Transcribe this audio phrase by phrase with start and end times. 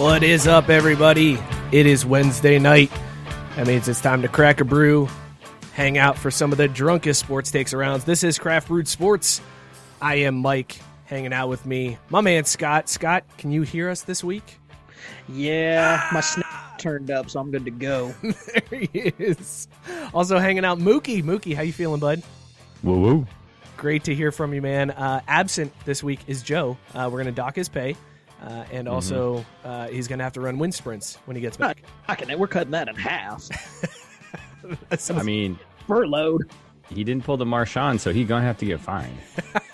[0.00, 1.38] What is up, everybody?
[1.72, 2.90] It is Wednesday night.
[3.56, 5.08] That means it's time to crack a brew,
[5.74, 8.00] hang out for some of the drunkest sports takes around.
[8.02, 9.42] This is Craft Brewed Sports.
[10.00, 10.80] I am Mike,
[11.10, 12.88] hanging out with me, my man Scott.
[12.88, 14.58] Scott, can you hear us this week?
[15.28, 18.14] Yeah, my snap turned up, so I'm good to go.
[18.22, 19.68] there he is.
[20.14, 21.22] Also hanging out, Mookie.
[21.22, 22.22] Mookie, how you feeling, bud?
[22.82, 23.26] Woo woo.
[23.76, 24.90] Great to hear from you, man.
[24.90, 26.76] Uh, absent this week is Joe.
[26.94, 27.96] Uh, we're going to dock his pay.
[28.42, 31.58] Uh, and also, uh, he's going to have to run wind sprints when he gets
[31.58, 31.84] Not back.
[32.08, 32.38] knocking it.
[32.38, 33.48] We're cutting that in half.
[35.10, 36.50] I mean, Furloughed.
[36.88, 39.16] he didn't pull the Marshawn, so he gonna have to get fined.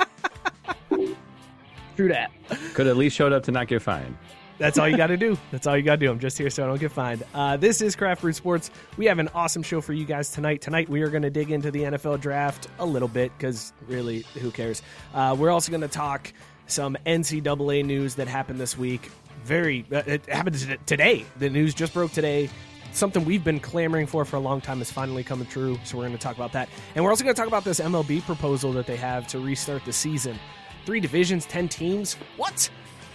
[1.96, 2.30] True that.
[2.74, 4.16] Could at least showed up to not get fined.
[4.58, 5.36] That's all you got to do.
[5.50, 6.10] That's all you got to do.
[6.10, 7.22] I'm just here so I don't get fined.
[7.34, 8.70] Uh, this is Craft Brew Sports.
[8.96, 10.60] We have an awesome show for you guys tonight.
[10.62, 14.22] Tonight we are going to dig into the NFL draft a little bit because really,
[14.40, 14.82] who cares?
[15.14, 16.32] Uh, we're also going to talk
[16.66, 19.10] some NCAA news that happened this week.
[19.44, 21.24] Very, uh, it happened today.
[21.38, 22.48] The news just broke today.
[22.92, 25.78] Something we've been clamoring for for a long time is finally coming true.
[25.84, 27.78] So we're going to talk about that, and we're also going to talk about this
[27.78, 30.38] MLB proposal that they have to restart the season.
[30.86, 32.14] Three divisions, ten teams.
[32.36, 32.70] What?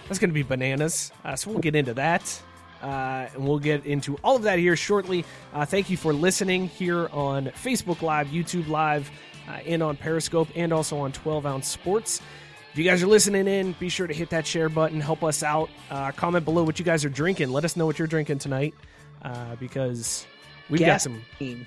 [0.06, 1.10] That's going to be bananas.
[1.24, 2.42] Uh, so we'll get into that.
[2.82, 5.24] Uh, and we'll get into all of that here shortly.
[5.54, 9.10] Uh, thank you for listening here on Facebook Live, YouTube Live,
[9.48, 12.20] uh, and on Periscope, and also on 12 Ounce Sports.
[12.72, 15.00] If you guys are listening in, be sure to hit that share button.
[15.00, 15.70] Help us out.
[15.90, 17.50] Uh, comment below what you guys are drinking.
[17.50, 18.74] Let us know what you're drinking tonight
[19.22, 20.26] uh, because
[20.68, 21.22] we've got some.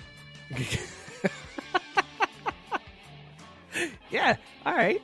[4.10, 5.02] Yeah, all right.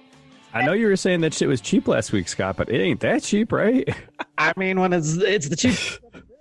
[0.53, 2.99] I know you were saying that shit was cheap last week, Scott, but it ain't
[3.01, 3.87] that cheap, right?
[4.37, 5.77] I mean, when it's it's the cheap,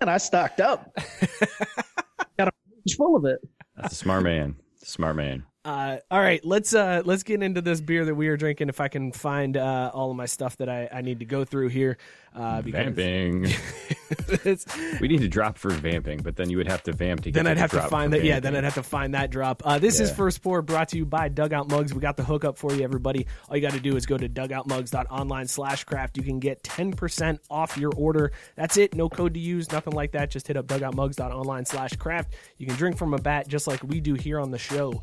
[0.01, 0.93] and I stocked up.
[2.39, 2.53] Got a
[2.97, 3.41] full of it.
[3.77, 4.57] That's a smart man.
[4.83, 5.45] Smart man.
[5.63, 8.71] Uh, all right, let's uh, let's get into this beer that we are drinking.
[8.71, 11.45] If I can find uh, all of my stuff that I, I need to go
[11.45, 11.99] through here,
[12.35, 13.43] uh, because Vamping.
[15.01, 17.35] we need to drop for vamping, but then you would have to vamp to get
[17.35, 18.25] then I'd the have to drop find that.
[18.25, 18.57] Yeah, then.
[18.57, 19.63] I'd have to find that drop.
[19.67, 21.93] Uh, this is First Pour brought to you by Dugout Mugs.
[21.93, 23.27] We got the hookup for you, everybody.
[23.49, 26.17] All you got to do is go to dugoutmugs.online slash craft.
[26.17, 28.33] You can get 10% off your order.
[28.57, 28.95] That's it.
[28.95, 30.31] No code to use, nothing like that.
[30.31, 32.33] Just hit up dugoutmugs.online slash craft.
[32.57, 35.03] You can drink from a bat just like we do here on the show.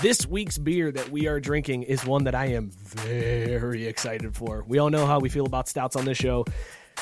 [0.00, 4.64] This week's beer that we are drinking is one that I am very excited for.
[4.68, 6.44] We all know how we feel about stouts on this show.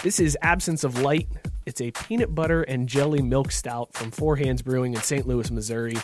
[0.02, 1.28] This is Absence of Light.
[1.66, 5.26] It's a peanut butter and jelly milk stout from Four Hands Brewing in St.
[5.26, 5.96] Louis, Missouri.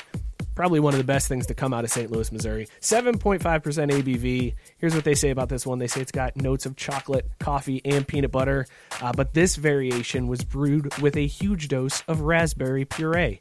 [0.55, 2.11] Probably one of the best things to come out of St.
[2.11, 2.69] Louis, Missouri.
[2.83, 4.55] 7.5% ABV.
[4.77, 7.81] Here's what they say about this one they say it's got notes of chocolate, coffee,
[7.87, 8.67] and peanut butter.
[9.01, 13.39] Uh, but this variation was brewed with a huge dose of raspberry puree.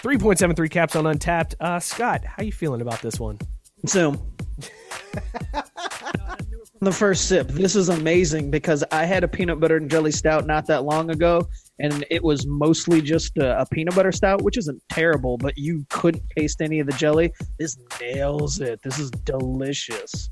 [0.00, 1.54] 3.73 caps on Untappd.
[1.60, 3.38] Uh, Scott, how you feeling about this one?
[3.86, 4.14] So,
[6.80, 10.46] the first sip, this is amazing because I had a peanut butter and jelly stout
[10.46, 11.48] not that long ago,
[11.78, 15.84] and it was mostly just a, a peanut butter stout, which isn't terrible, but you
[15.90, 17.32] couldn't taste any of the jelly.
[17.58, 18.80] This nails it.
[18.82, 20.30] This is delicious.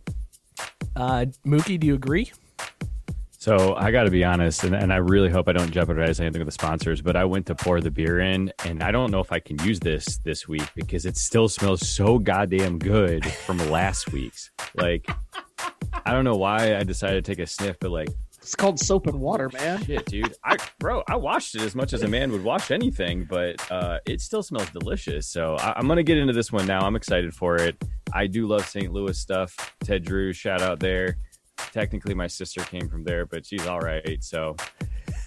[0.97, 2.33] Uh, Mookie, do you agree?
[3.41, 6.41] So I got to be honest, and, and I really hope I don't jeopardize anything
[6.41, 7.01] with the sponsors.
[7.01, 9.59] But I went to pour the beer in, and I don't know if I can
[9.61, 14.51] use this this week because it still smells so goddamn good from last week's.
[14.75, 15.11] Like,
[16.05, 18.11] I don't know why I decided to take a sniff, but like,
[18.43, 19.83] It's called soap and water, man.
[19.87, 23.25] shit, dude, I bro, I washed it as much as a man would wash anything,
[23.25, 25.27] but uh, it still smells delicious.
[25.27, 26.81] So I, I'm gonna get into this one now.
[26.83, 27.83] I'm excited for it.
[28.13, 28.93] I do love St.
[28.93, 29.57] Louis stuff.
[29.83, 31.17] Ted Drewes, shout out there.
[31.73, 34.23] Technically, my sister came from there, but she's all right.
[34.23, 34.57] So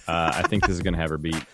[0.06, 1.44] uh, I think this is gonna have her beat.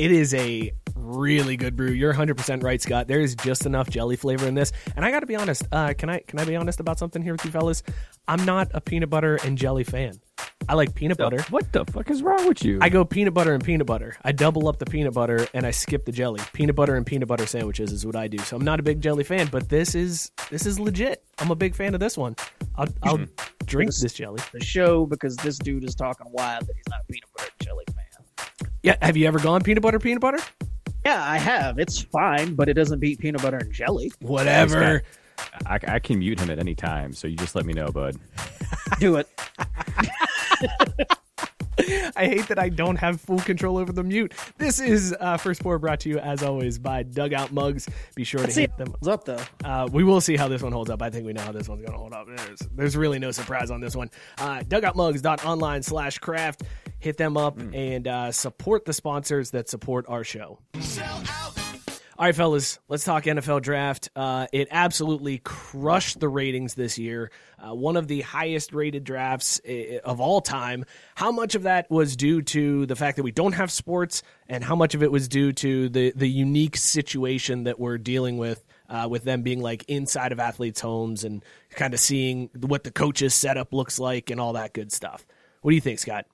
[0.00, 1.90] It is a really good brew.
[1.90, 3.06] You're 100% right, Scott.
[3.06, 4.72] There is just enough jelly flavor in this.
[4.96, 7.20] And I got to be honest, uh, can I can I be honest about something
[7.20, 7.82] here with you fellas?
[8.26, 10.18] I'm not a peanut butter and jelly fan.
[10.70, 11.42] I like peanut butter.
[11.50, 12.78] What the fuck is wrong with you?
[12.80, 14.16] I go peanut butter and peanut butter.
[14.24, 16.40] I double up the peanut butter and I skip the jelly.
[16.54, 18.38] Peanut butter and peanut butter sandwiches is what I do.
[18.38, 21.22] So I'm not a big jelly fan, but this is this is legit.
[21.40, 22.36] I'm a big fan of this one.
[22.76, 23.26] I'll, I'll
[23.66, 24.40] drink this jelly.
[24.54, 27.66] The show because this dude is talking wild that he's not a peanut butter and
[27.66, 27.99] jelly fan.
[28.82, 30.38] Yeah, have you ever gone peanut butter peanut butter?
[31.04, 31.78] Yeah, I have.
[31.78, 34.12] It's fine, but it doesn't beat peanut butter and jelly.
[34.20, 35.02] Whatever.
[35.66, 38.16] I, I can mute him at any time, so you just let me know, bud.
[38.98, 39.28] Do it.
[41.78, 44.34] I hate that I don't have full control over the mute.
[44.58, 47.88] This is uh, First Pour brought to you, as always, by Dugout Mugs.
[48.14, 48.88] Be sure to Let's see hit them.
[48.88, 49.40] holds up though.
[49.64, 51.00] Uh, we will see how this one holds up.
[51.02, 52.26] I think we know how this one's going to hold up.
[52.26, 54.10] There's, there's really no surprise on this one.
[54.38, 56.62] Uh, dugoutmugs.online slash craft.
[56.98, 60.58] Hit them up and uh, support the sponsors that support our show.
[62.18, 64.10] All right, fellas, let's talk NFL draft.
[64.14, 67.30] Uh, it absolutely crushed the ratings this year.
[67.62, 70.84] Uh, one of the highest rated drafts uh, of all time.
[71.14, 74.64] How much of that was due to the fact that we don't have sports, and
[74.64, 78.64] how much of it was due to the the unique situation that we're dealing with,
[78.88, 82.90] uh, with them being like inside of athletes' homes and kind of seeing what the
[82.90, 85.26] coaches' setup looks like and all that good stuff.
[85.62, 86.26] What do you think, Scott?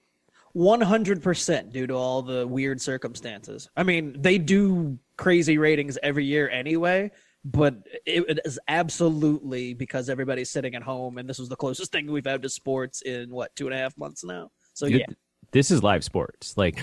[0.56, 3.68] 100% due to all the weird circumstances.
[3.76, 7.10] I mean, they do crazy ratings every year anyway,
[7.46, 11.92] but it, it is absolutely because everybody's sitting at home, and this was the closest
[11.92, 14.50] thing we've had to sports in what two and a half months now.
[14.74, 15.14] So Dude, yeah,
[15.52, 16.56] this is live sports.
[16.56, 16.80] Like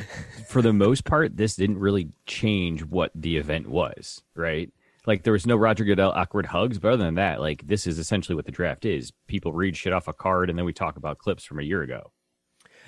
[0.48, 4.71] for the most part, this didn't really change what the event was, right?
[5.06, 8.00] Like there was no Roger Goodell awkward hugs, but other than that, like this is
[8.00, 9.12] essentially what the draft is.
[9.27, 11.81] People read shit off a card and then we talk about clips from a year
[11.81, 12.13] ago.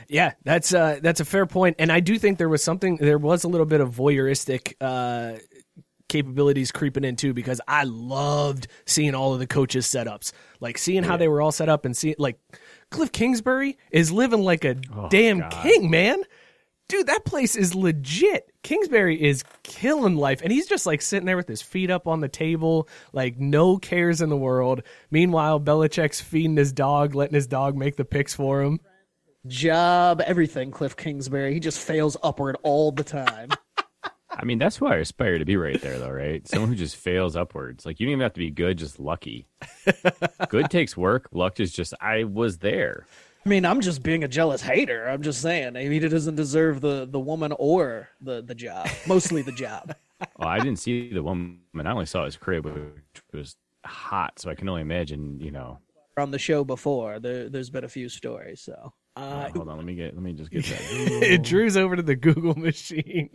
[0.08, 2.98] Yeah, that's uh, that's a fair point, and I do think there was something.
[2.98, 5.40] There was a little bit of voyeuristic uh,
[6.08, 11.04] capabilities creeping in too, because I loved seeing all of the coaches' setups, like seeing
[11.04, 12.40] how they were all set up, and see like
[12.92, 15.52] Cliff Kingsbury is living like a oh, damn God.
[15.52, 16.22] king, man.
[16.88, 18.52] Dude, that place is legit.
[18.62, 22.20] Kingsbury is killing life, and he's just like sitting there with his feet up on
[22.20, 24.84] the table, like no cares in the world.
[25.10, 28.80] Meanwhile, Belichick's feeding his dog, letting his dog make the picks for him.
[29.48, 30.70] job, everything.
[30.70, 33.50] Cliff Kingsbury, he just fails upward all the time.
[34.38, 36.48] I mean, that's who I aspire to be right there, though, right?
[36.48, 37.86] Someone who just fails upwards.
[37.86, 39.48] Like you don't even have to be good, just lucky.
[40.50, 41.30] good takes work.
[41.32, 43.06] Luck is just I was there.
[43.46, 45.08] I mean, I'm just being a jealous hater.
[45.08, 45.78] I'm just saying.
[45.78, 48.90] I mean, he doesn't deserve the the woman or the the job.
[49.08, 49.96] Mostly the job.
[50.40, 51.60] Oh, I didn't see the woman.
[51.76, 54.40] I only saw his crib, which was hot.
[54.40, 55.42] So I can only imagine.
[55.42, 55.80] You know.
[56.18, 58.62] On the show before, there there's been a few stories.
[58.62, 60.14] So Uh, hold on, let me get.
[60.14, 61.40] Let me just get that.
[61.44, 63.30] Drew's over to the Google machine.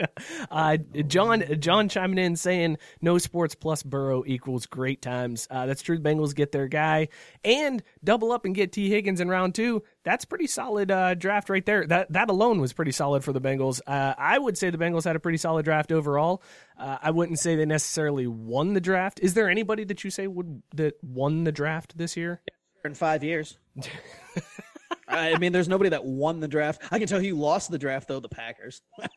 [0.51, 5.49] Uh, John John chiming in saying no sports plus Burrow equals great times.
[5.51, 5.99] Uh, that's true.
[5.99, 7.09] The Bengals get their guy
[7.43, 9.83] and double up and get Tee Higgins in round two.
[10.05, 11.87] That's pretty solid uh, draft right there.
[11.87, 13.81] That that alone was pretty solid for the Bengals.
[13.87, 16.43] Uh, I would say the Bengals had a pretty solid draft overall.
[16.79, 19.19] Uh, I wouldn't say they necessarily won the draft.
[19.23, 22.43] Is there anybody that you say would that won the draft this year?
[22.85, 23.59] in five years.
[25.11, 26.83] I mean, there's nobody that won the draft.
[26.91, 28.21] I can tell you lost the draft though.
[28.21, 28.83] The Packers.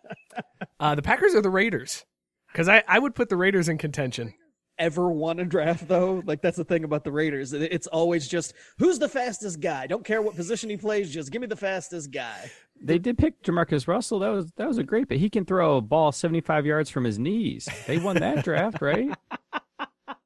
[0.79, 2.03] Uh, the Packers or the Raiders?
[2.51, 4.33] Because I, I would put the Raiders in contention.
[4.79, 6.21] Ever won a draft though?
[6.25, 7.53] Like that's the thing about the Raiders.
[7.53, 9.87] It's always just who's the fastest guy.
[9.87, 11.13] Don't care what position he plays.
[11.13, 12.51] Just give me the fastest guy.
[12.81, 14.19] They did pick JaMarcus Russell.
[14.19, 15.19] That was that was a great pick.
[15.19, 17.69] He can throw a ball seventy five yards from his knees.
[17.87, 19.09] They won that draft, right?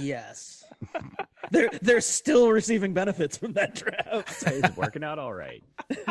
[0.00, 0.57] Yes.
[1.50, 4.44] they're they're still receiving benefits from that draft.
[4.46, 5.62] It's working out all right.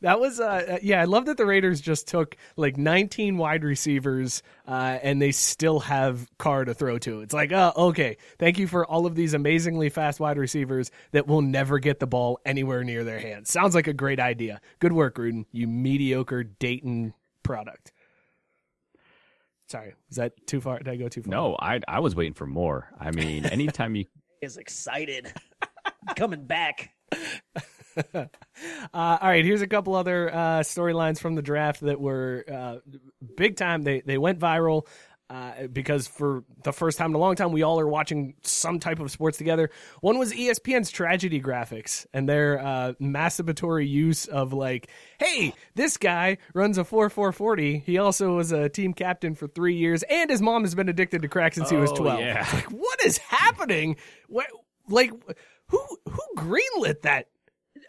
[0.00, 4.42] That was, uh, yeah, I love that the Raiders just took like 19 wide receivers
[4.66, 7.20] uh, and they still have Carr to throw to.
[7.20, 11.26] It's like, oh, okay, thank you for all of these amazingly fast wide receivers that
[11.26, 13.50] will never get the ball anywhere near their hands.
[13.50, 14.60] Sounds like a great idea.
[14.78, 17.92] Good work, Gruden, you mediocre Dayton product.
[19.72, 20.76] Sorry, is that too far?
[20.76, 21.30] Did I go too far?
[21.30, 22.92] No, I I was waiting for more.
[23.00, 24.04] I mean, anytime you
[24.42, 25.32] Is excited.
[26.16, 26.90] Coming back.
[28.14, 28.26] uh,
[28.92, 32.76] all right, here's a couple other uh, storylines from the draft that were uh,
[33.34, 33.80] big time.
[33.80, 34.86] They they went viral.
[35.30, 38.78] Uh, because for the first time in a long time, we all are watching some
[38.78, 39.70] type of sports together.
[40.02, 46.36] One was ESPN's tragedy graphics and their uh, masturbatory use of like, hey, this guy
[46.52, 47.78] runs a 4 440.
[47.78, 51.22] He also was a team captain for three years, and his mom has been addicted
[51.22, 52.20] to crack since he was Oh, 12.
[52.20, 52.46] yeah.
[52.52, 53.96] Like, what is happening?
[54.28, 54.48] What,
[54.90, 55.12] like,
[55.68, 57.28] who who greenlit that?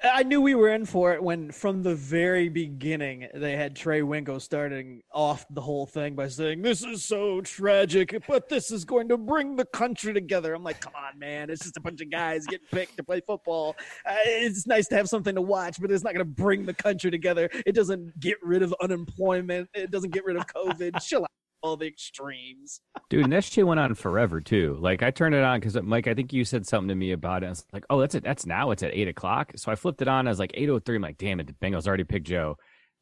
[0.06, 4.02] I knew we were in for it when, from the very beginning, they had Trey
[4.02, 8.84] Wingo starting off the whole thing by saying, "This is so tragic, but this is
[8.84, 11.50] going to bring the country together." I'm like, "Come on, man!
[11.50, 13.78] It's just a bunch of guys getting picked to play football.
[14.06, 16.74] Uh, it's nice to have something to watch, but it's not going to bring the
[16.74, 17.50] country together.
[17.66, 19.70] It doesn't get rid of unemployment.
[19.74, 21.02] It doesn't get rid of COVID.
[21.08, 22.82] Chill out." All the extremes.
[23.10, 24.78] Dude, and that shit went on forever too.
[24.82, 27.44] Like I turned it on because Mike, I think you said something to me about
[27.44, 27.48] it.
[27.48, 28.24] I was like, oh, that's it.
[28.24, 28.72] That's now.
[28.72, 29.54] It's at eight o'clock.
[29.56, 30.28] So I flipped it on.
[30.28, 30.98] I was like eight oh three.
[30.98, 32.58] I'm like, damn it, the Bengals already picked Joe.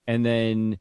[0.06, 0.78] And then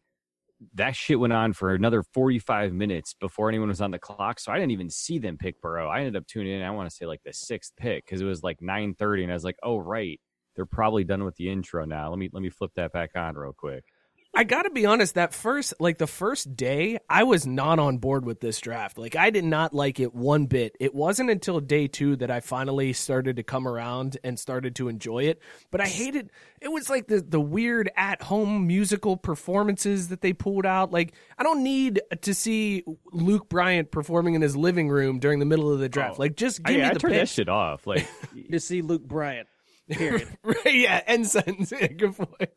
[0.75, 4.38] that shit went on for another 45 minutes before anyone was on the clock.
[4.40, 5.88] So I didn't even see them pick Burrow.
[5.88, 6.62] I ended up tuning in.
[6.62, 9.34] I want to say like the sixth pick because it was like 9:30, and I
[9.34, 10.20] was like, oh right,
[10.54, 12.10] they're probably done with the intro now.
[12.10, 13.84] Let me let me flip that back on real quick.
[14.32, 17.99] I got to be honest, that first, like the first day, I was not on
[17.99, 18.96] board with this draft.
[18.96, 20.76] Like, I did not like it one bit.
[20.78, 24.88] It wasn't until day two that I finally started to come around and started to
[24.88, 25.40] enjoy it.
[25.72, 30.32] But I hated it was like the, the weird at home musical performances that they
[30.32, 30.92] pulled out.
[30.92, 35.46] Like, I don't need to see Luke Bryan performing in his living room during the
[35.46, 36.14] middle of the draft.
[36.18, 36.22] Oh.
[36.22, 37.87] like, just oh, I, give I me the turned that shit off.
[37.87, 38.06] Like
[38.52, 39.46] To see Luke Bryan.
[39.90, 40.28] Period.
[40.44, 41.73] right, yeah, end sentence.
[41.80, 42.50] Yeah, good point.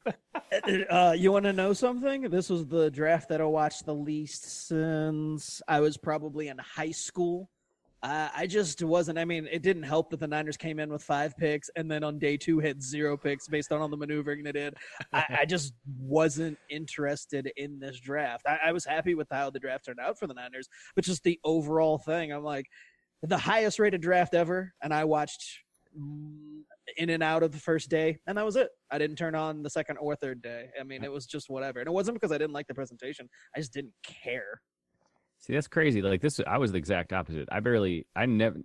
[0.89, 2.23] Uh, you want to know something?
[2.29, 6.91] This was the draft that I watched the least since I was probably in high
[6.91, 7.49] school.
[8.03, 9.17] Uh, I just wasn't.
[9.17, 12.03] I mean, it didn't help that the Niners came in with five picks and then
[12.03, 14.75] on day two had zero picks based on all the maneuvering they did.
[15.13, 18.45] I, I just wasn't interested in this draft.
[18.45, 21.23] I, I was happy with how the draft turned out for the Niners, but just
[21.23, 22.65] the overall thing, I'm like,
[23.21, 25.59] the highest rated draft ever, and I watched
[25.97, 26.42] mm,
[26.97, 28.69] in and out of the first day, and that was it.
[28.91, 30.69] I didn't turn on the second or third day.
[30.79, 33.29] I mean, it was just whatever, and it wasn't because I didn't like the presentation.
[33.55, 34.61] I just didn't care.
[35.39, 36.01] See, that's crazy.
[36.01, 37.49] Like this, I was the exact opposite.
[37.51, 38.59] I barely, I never,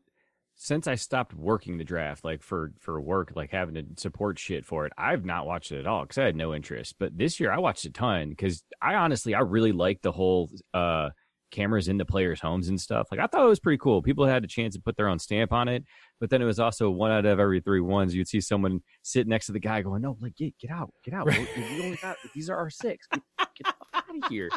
[0.55, 4.65] since I stopped working the draft, like for for work, like having to support shit
[4.65, 4.93] for it.
[4.97, 6.95] I've not watched it at all because I had no interest.
[6.99, 10.51] But this year, I watched a ton because I honestly, I really liked the whole
[10.75, 11.11] uh
[11.51, 13.09] cameras into players' homes and stuff.
[13.11, 14.03] Like I thought it was pretty cool.
[14.03, 15.85] People had a chance to put their own stamp on it.
[16.21, 18.15] But then it was also one out of every three ones.
[18.15, 21.15] You'd see someone sit next to the guy going, "No, like get get out, get
[21.15, 21.27] out.
[21.27, 23.07] We we only got these are our six.
[23.13, 23.23] Get,
[23.57, 24.51] get out of here."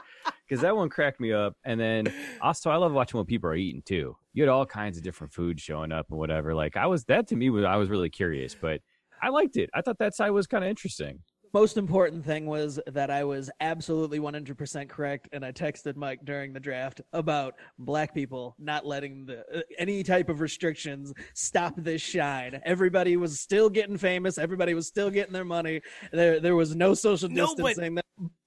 [0.48, 1.55] Because that one cracked me up.
[1.63, 4.17] And then also, I love watching what people are eating too.
[4.33, 6.53] You had all kinds of different food showing up and whatever.
[6.53, 8.81] Like I was that to me was I was really curious, but
[9.21, 9.69] I liked it.
[9.74, 11.19] I thought that side was kind of interesting.
[11.53, 16.53] Most important thing was that I was absolutely 100% correct, and I texted Mike during
[16.53, 22.01] the draft about black people not letting the uh, any type of restrictions stop this
[22.01, 22.62] shine.
[22.63, 24.38] Everybody was still getting famous.
[24.38, 25.81] Everybody was still getting their money.
[26.13, 28.00] There, there was no social No, but- distancing.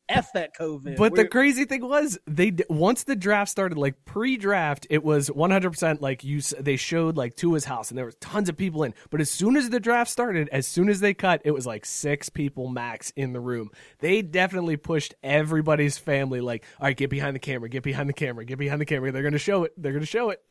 [0.09, 0.97] F that COVID.
[0.97, 5.31] But the We're- crazy thing was, they once the draft started, like pre-draft, it was
[5.31, 6.41] 100 percent like you.
[6.41, 8.93] They showed like Tua's house, and there was tons of people in.
[9.11, 11.87] But as soon as the draft started, as soon as they cut, it was like
[11.87, 13.71] six people max in the room.
[14.01, 16.41] They definitely pushed everybody's family.
[16.41, 19.11] Like, all right, get behind the camera, get behind the camera, get behind the camera.
[19.13, 19.73] They're gonna show it.
[19.77, 20.43] They're gonna show it.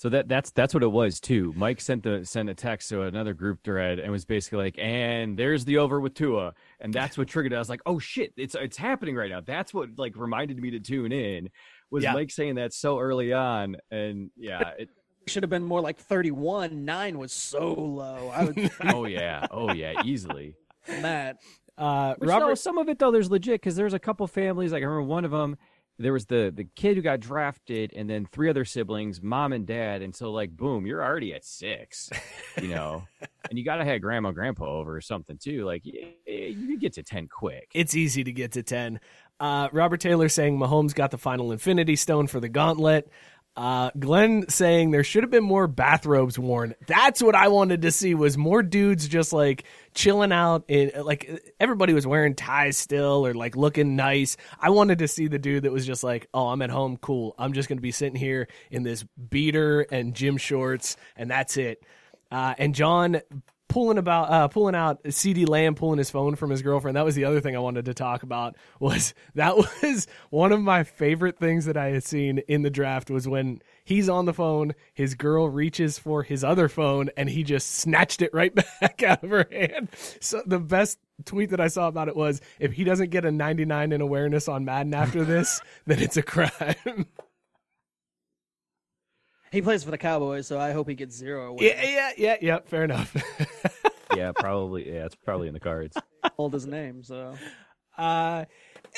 [0.00, 1.52] So that that's that's what it was too.
[1.54, 5.38] Mike sent the sent a text to another group thread and was basically like, "And
[5.38, 7.56] there's the over with Tua," and that's what triggered it.
[7.56, 10.70] I was like, "Oh shit, it's it's happening right now." That's what like reminded me
[10.70, 11.50] to tune in.
[11.90, 12.14] Was Yeah.
[12.14, 13.76] Mike saying that so early on?
[13.90, 14.88] And yeah, it,
[15.26, 16.86] should have been more like 31.
[16.86, 18.32] Nine was so low.
[18.34, 20.56] I was oh yeah, oh yeah, easily.
[20.86, 21.36] that.
[21.76, 24.72] Uh, Which, no, Robert, some of it though, there's legit because there's a couple families.
[24.72, 25.58] Like I remember one of them.
[26.00, 29.66] There was the the kid who got drafted, and then three other siblings, mom and
[29.66, 30.02] dad.
[30.02, 32.10] And so, like, boom, you're already at six,
[32.60, 33.04] you know.
[33.50, 35.64] and you gotta have grandma, grandpa over or something too.
[35.64, 37.68] Like, you could get to ten quick.
[37.74, 38.98] it's easy to get to 10.
[39.38, 43.10] Uh, Robert Taylor saying Mahomes got the final Infinity Stone for the gauntlet.
[43.60, 46.74] Uh, Glenn saying there should have been more bathrobes worn.
[46.86, 51.30] That's what I wanted to see was more dudes just like chilling out in like
[51.60, 54.38] everybody was wearing ties still or like looking nice.
[54.58, 57.34] I wanted to see the dude that was just like, "Oh, I'm at home, cool.
[57.38, 61.58] I'm just going to be sitting here in this beater and gym shorts and that's
[61.58, 61.82] it."
[62.32, 63.20] Uh, and John
[63.70, 66.96] pulling about uh, pulling out CeeDee Lamb pulling his phone from his girlfriend.
[66.96, 68.56] That was the other thing I wanted to talk about.
[68.80, 73.10] Was that was one of my favorite things that I had seen in the draft
[73.10, 77.42] was when he's on the phone, his girl reaches for his other phone, and he
[77.42, 79.88] just snatched it right back out of her hand.
[80.20, 83.30] So the best tweet that I saw about it was if he doesn't get a
[83.30, 87.06] 99 in awareness on Madden after this, then it's a crime.
[89.50, 91.48] He plays for the Cowboys, so I hope he gets zero.
[91.48, 91.66] Away.
[91.66, 92.58] yeah, yeah, yeah, yeah.
[92.66, 93.16] Fair enough.
[94.16, 94.86] yeah, probably.
[94.92, 95.96] Yeah, it's probably in the cards.
[96.36, 97.02] Hold his name.
[97.02, 97.34] So
[97.98, 98.44] Uh,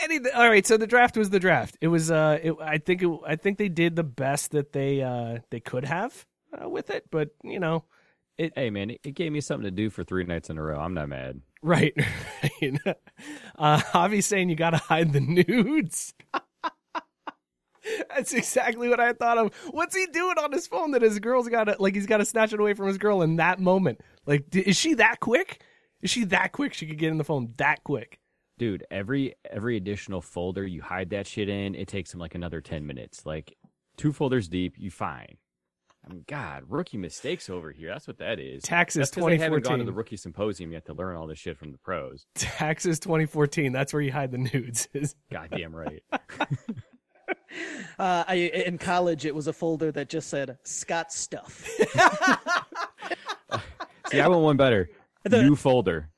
[0.02, 0.66] any all right.
[0.66, 1.76] So the draft was the draft.
[1.80, 2.10] It was.
[2.10, 3.02] Uh, it, I think.
[3.02, 6.26] It, I think they did the best that they uh they could have
[6.62, 7.06] uh, with it.
[7.10, 7.84] But you know,
[8.38, 10.78] Hey, man, it, it gave me something to do for three nights in a row.
[10.80, 11.40] I'm not mad.
[11.62, 11.92] right.
[12.42, 12.96] right.
[13.58, 16.14] uh, Javi's saying you got to hide the nudes.
[18.14, 19.54] That's exactly what I thought of.
[19.70, 22.24] What's he doing on his phone that his girl's got to like he's got to
[22.24, 24.00] snatch it away from his girl in that moment?
[24.26, 25.62] Like, d- is she that quick?
[26.00, 26.74] Is she that quick?
[26.74, 28.18] She could get in the phone that quick.
[28.58, 32.60] Dude, every every additional folder you hide that shit in, it takes him like another
[32.60, 33.24] ten minutes.
[33.26, 33.56] Like
[33.96, 35.36] two folders deep, you fine.
[36.04, 37.88] I mean, God, rookie mistakes over here.
[37.88, 38.64] That's what that is.
[38.64, 39.86] Taxes 'cause they haven't gone to 2014.
[39.86, 42.26] the rookie symposium yet to learn all this shit from the pros.
[42.34, 43.70] Taxes 2014.
[43.72, 44.88] That's where you hide the nudes.
[45.32, 46.02] Goddamn right.
[47.98, 48.34] uh, I,
[48.66, 51.64] in college, it was a folder that just said Scott stuff.
[54.10, 54.90] See, I want one better.
[55.24, 56.10] The- New folder.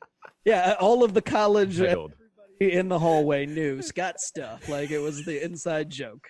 [0.44, 2.14] yeah, all of the college Titled.
[2.60, 4.68] in the hallway knew Scott stuff.
[4.68, 6.28] Like it was the inside joke.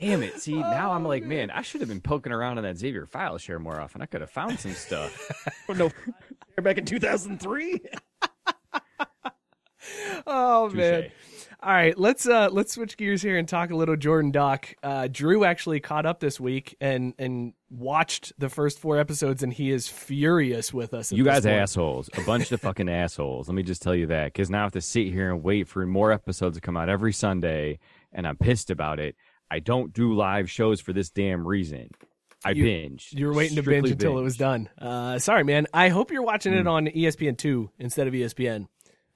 [0.00, 0.40] Damn it.
[0.40, 3.36] See, now I'm like, man, I should have been poking around in that Xavier file
[3.36, 4.00] share more often.
[4.00, 5.28] I could have found some stuff.
[5.68, 5.90] no,
[6.62, 7.80] back in 2003.
[10.26, 11.10] oh man.
[11.60, 14.74] All right, let's uh let's switch gears here and talk a little Jordan Doc.
[14.80, 19.52] Uh, Drew actually caught up this week and and watched the first four episodes, and
[19.52, 21.10] he is furious with us.
[21.10, 22.10] You guys assholes.
[22.16, 23.48] A bunch of fucking assholes.
[23.48, 24.26] Let me just tell you that.
[24.26, 26.88] Because now I have to sit here and wait for more episodes to come out
[26.88, 27.80] every Sunday,
[28.12, 29.16] and I'm pissed about it.
[29.50, 31.90] I don't do live shows for this damn reason.
[32.44, 33.08] I You- binge.
[33.10, 34.68] You were waiting to binge until it was done.
[34.78, 35.66] Uh, sorry, man.
[35.74, 36.58] I hope you're watching Hmm.
[36.60, 38.68] it on ESPN two instead of ESPN,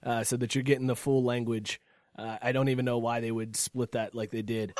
[0.02, 1.80] uh, so that you're getting the full language.
[2.18, 4.74] Uh, I don't even know why they would split that like they did.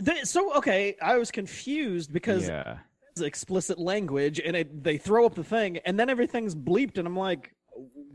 [0.00, 2.78] They- so okay, I was confused because Yeah.
[3.12, 7.06] it's explicit language, and it, they throw up the thing, and then everything's bleeped, and
[7.06, 7.52] I'm like,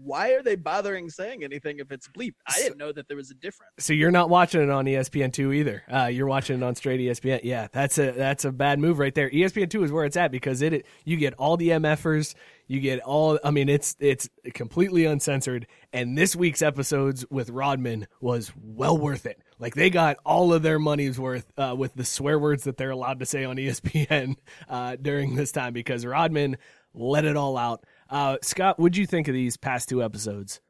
[0.03, 2.33] why are they bothering saying anything if it's bleeped?
[2.47, 3.71] I didn't know that there was a difference.
[3.77, 5.83] So you're not watching it on ESPN two either.
[5.91, 7.41] Uh, you're watching it on straight ESPN.
[7.43, 9.29] Yeah, that's a that's a bad move right there.
[9.29, 12.33] ESPN two is where it's at because it you get all the MFers,
[12.67, 13.39] you get all.
[13.43, 15.67] I mean, it's it's completely uncensored.
[15.93, 19.41] And this week's episodes with Rodman was well worth it.
[19.59, 22.91] Like they got all of their money's worth uh, with the swear words that they're
[22.91, 24.35] allowed to say on ESPN
[24.69, 26.57] uh, during this time because Rodman
[26.93, 27.85] let it all out.
[28.09, 30.61] Uh, Scott, what'd you think of these past two episodes?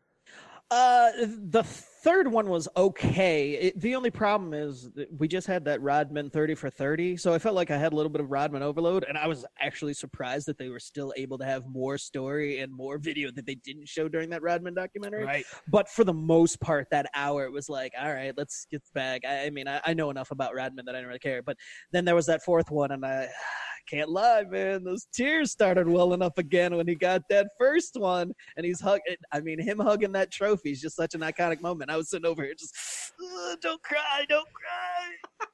[0.70, 1.64] Uh, the
[2.04, 3.52] third one was okay.
[3.52, 7.18] It, the only problem is that we just had that Rodman 30 for 30.
[7.18, 9.06] So I felt like I had a little bit of Rodman overload.
[9.08, 12.72] And I was actually surprised that they were still able to have more story and
[12.72, 15.26] more video that they didn't show during that Rodman documentary.
[15.26, 15.46] Right.
[15.70, 19.22] But for the most part, that hour, it was like, all right, let's get back.
[19.28, 21.42] I, I mean, I, I know enough about Rodman that I don't really care.
[21.44, 21.58] But
[21.92, 23.28] then there was that fourth one, and I
[23.90, 24.84] can't lie, man.
[24.84, 29.18] Those tears started welling up again when he got that first one, and he's hugging.
[29.32, 31.91] I mean, him hugging that trophy is just such an iconic moment.
[31.92, 32.74] I was sitting over here just,
[33.62, 35.48] don't cry, don't cry.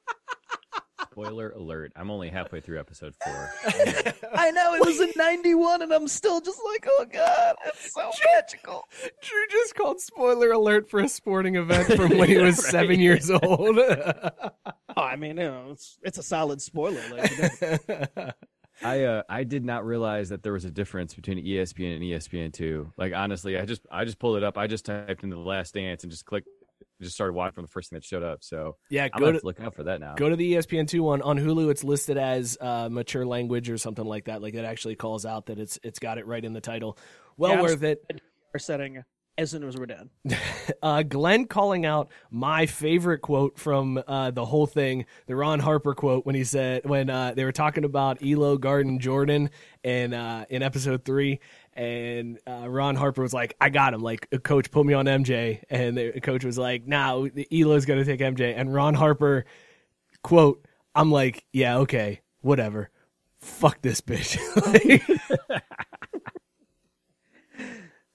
[1.10, 1.92] Spoiler alert.
[1.96, 3.50] I'm only halfway through episode four.
[4.34, 8.10] I know it was in '91, and I'm still just like, oh god, it's so
[8.34, 8.84] magical.
[9.22, 13.30] Drew just called spoiler alert for a sporting event from when he was seven years
[13.30, 13.78] old.
[13.78, 14.50] Oh,
[14.96, 17.02] I mean, you know, it's, it's a solid spoiler.
[17.10, 18.34] Like,
[18.82, 22.52] I uh, I did not realize that there was a difference between ESPN and ESPN
[22.52, 22.92] two.
[22.96, 24.56] Like honestly, I just I just pulled it up.
[24.58, 26.48] I just typed in the Last Dance and just clicked,
[27.00, 28.38] just started watching from the first thing that showed up.
[28.42, 30.14] So yeah, I'm go gonna to have look out for that now.
[30.14, 31.70] go to the ESPN two one on Hulu.
[31.70, 34.42] It's listed as uh, mature language or something like that.
[34.42, 36.96] Like it actually calls out that it's it's got it right in the title.
[37.36, 38.04] Well Yeah, worth it.
[38.54, 39.02] our setting
[39.38, 40.10] as soon as we're done.
[40.80, 45.92] Uh, Glenn calling out my favorite quote from uh, the whole thing, the Ron Harper
[45.94, 49.50] quote when he said when uh, they were talking about Ehlo Garden Jordan
[49.82, 51.40] and uh, in episode three,
[51.72, 55.62] and uh, Ron Harper was like, "I got him." Like, coach, put me on MJ,
[55.68, 59.46] and the coach was like, "Nah, Ehlo's gonna take MJ." And Ron Harper
[60.22, 62.90] quote, "I'm like, yeah, okay, whatever."
[63.40, 64.38] Fuck this bitch.
[65.48, 65.62] Like-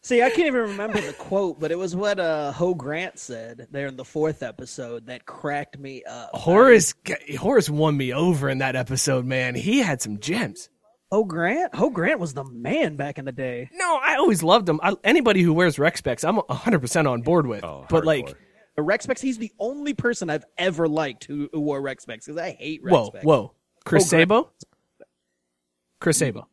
[0.06, 3.68] See, I can't even remember the quote, but it was what uh, Ho Grant said
[3.72, 6.32] there in the fourth episode that cracked me up.
[6.34, 6.94] Horace
[7.40, 9.56] Horace won me over in that episode, man.
[9.56, 10.68] He had some gems.
[11.10, 13.70] Ho Grant, oh Grant was the man back in the day.
[13.72, 14.82] No, I always loved him.
[14.84, 17.64] I, anybody who wears rec specs, I'm 100 percent on board with.
[17.64, 18.06] Oh, but hardcore.
[18.06, 18.38] like,
[18.76, 22.26] The Rec Specs, he's the only person I've ever liked who, who wore Rec Specs
[22.26, 23.24] because I hate Rex whoa, Specs.
[23.24, 23.54] whoa,
[23.86, 24.50] Chris Grant- Sabo,
[26.02, 26.48] Chris Sabo,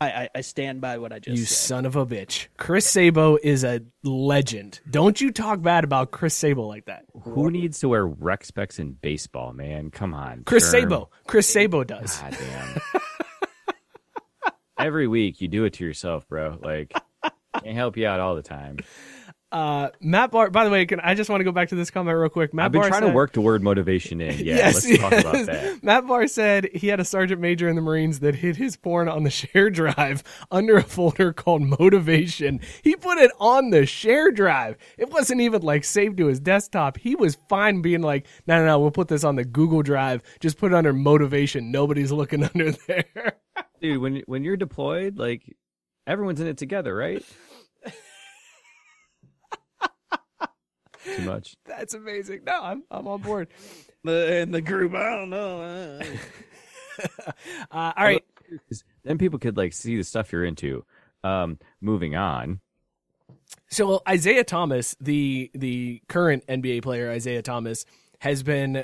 [0.00, 1.38] I, I, I stand by what I just said.
[1.38, 1.56] you said.
[1.56, 2.46] son of a bitch.
[2.56, 4.80] Chris Sabo is a legend.
[4.90, 7.04] Don't you talk bad about Chris Sabo like that.
[7.22, 9.90] Who needs to wear rec specs in baseball, man?
[9.90, 10.44] Come on.
[10.44, 10.82] Chris Sherm.
[10.82, 12.18] Sabo, Chris Sabo does.
[12.18, 13.02] God damn.
[14.78, 16.58] Every week you do it to yourself, bro.
[16.62, 16.94] Like
[17.62, 18.78] can't help you out all the time.
[19.52, 20.48] Uh, Matt Barr.
[20.50, 22.54] By the way, can I just want to go back to this comment real quick?
[22.54, 24.30] Matt I've been Barr trying said, to work the word motivation in.
[24.40, 25.82] Yeah, yes, let's talk about that.
[25.82, 29.08] Matt Barr said he had a sergeant major in the Marines that hid his porn
[29.08, 32.60] on the share drive under a folder called motivation.
[32.82, 34.76] He put it on the share drive.
[34.98, 36.96] It wasn't even like saved to his desktop.
[36.96, 40.22] He was fine being like, no, no, no, we'll put this on the Google Drive.
[40.38, 41.70] Just put it under motivation.
[41.72, 43.32] Nobody's looking under there.
[43.80, 45.56] Dude, when when you're deployed, like
[46.06, 47.24] everyone's in it together, right?
[51.16, 51.56] Too much.
[51.64, 52.44] That's amazing.
[52.44, 53.48] No, I'm I'm on board.
[54.02, 56.00] The, in the group, I don't know.
[57.70, 58.24] uh, all right.
[58.66, 60.86] 'Cause Then people could like see the stuff you're into.
[61.22, 62.60] Um, moving on.
[63.68, 67.84] So Isaiah Thomas, the the current NBA player Isaiah Thomas,
[68.20, 68.82] has been uh,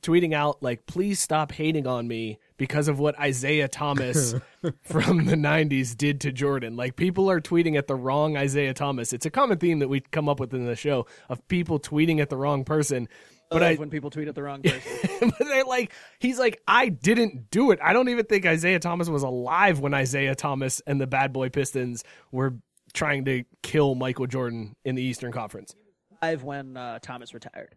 [0.00, 4.34] tweeting out like, "Please stop hating on me because of what Isiah Thomas
[4.82, 9.14] from the '90s did to Jordan." Like people are tweeting at the wrong Isaiah Thomas.
[9.14, 12.20] It's a common theme that we come up with in the show of people tweeting
[12.20, 13.08] at the wrong person.
[13.50, 15.32] But But I, when people tweet at the wrong person.
[15.38, 17.78] but they're like, he's like, I didn't do it.
[17.82, 21.48] I don't even think Isaiah Thomas was alive when Isiah Thomas and the Bad Boy
[21.48, 22.58] Pistons were
[22.92, 25.74] trying to kill Michael Jordan in the Eastern Conference.
[26.20, 27.74] Live when uh, Thomas retired.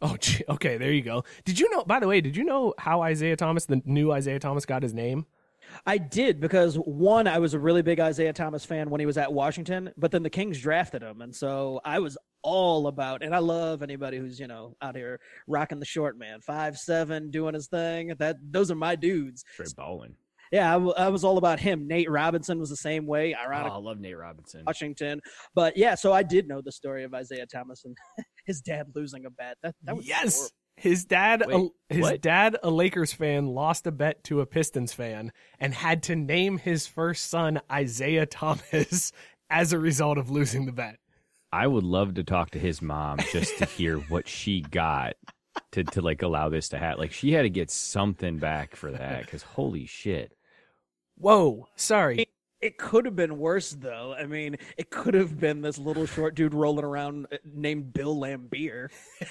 [0.00, 1.24] Oh, gee, okay, there you go.
[1.44, 1.84] Did you know?
[1.84, 4.94] By the way, did you know how Isaiah Thomas, the new Isaiah Thomas, got his
[4.94, 5.26] name?
[5.86, 9.18] I did because one, I was a really big Isaiah Thomas fan when he was
[9.18, 13.22] at Washington, but then the Kings drafted him, and so I was all about.
[13.22, 17.30] And I love anybody who's you know out here rocking the short man, five seven,
[17.30, 18.14] doing his thing.
[18.18, 19.44] That those are my dudes.
[19.52, 20.14] Straight balling.
[20.50, 21.86] Yeah, I, w- I was all about him.
[21.86, 23.34] Nate Robinson was the same way.
[23.38, 24.62] Oh, I love Nate Robinson.
[24.66, 25.20] Washington,
[25.54, 27.94] but yeah, so I did know the story of Isaiah Thomas and
[28.48, 29.58] his dad losing a bet.
[29.62, 30.34] That that was yes.
[30.34, 30.54] horrible.
[30.76, 32.20] His dad, a, his what?
[32.20, 36.56] dad, a Lakers fan, lost a bet to a Pistons fan and had to name
[36.56, 39.10] his first son Isaiah Thomas
[39.50, 40.98] as a result of losing the bet.
[41.52, 45.14] I would love to talk to his mom just to hear what she got
[45.72, 47.00] to to like allow this to happen.
[47.00, 50.32] Like she had to get something back for that because holy shit.
[51.16, 52.27] Whoa, sorry.
[52.60, 54.14] It could have been worse, though.
[54.18, 58.16] I mean, it could have been this little short dude rolling around uh, named Bill
[58.16, 58.88] Laimbeer.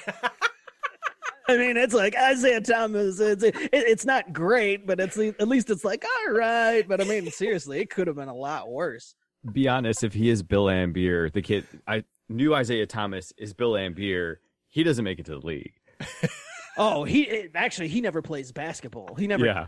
[1.50, 3.20] I mean, it's like Isaiah Thomas.
[3.20, 6.88] It's it, it's not great, but it's at least it's like all right.
[6.88, 9.16] But I mean, seriously, it could have been a lot worse.
[9.52, 13.74] Be honest, if he is Bill Laimbeer, the kid I knew Isaiah Thomas is Bill
[13.74, 14.38] Laimbeer,
[14.70, 15.74] he doesn't make it to the league.
[16.78, 19.16] Oh, he it- actually he never plays basketball.
[19.16, 19.46] He never.
[19.46, 19.68] Yeah.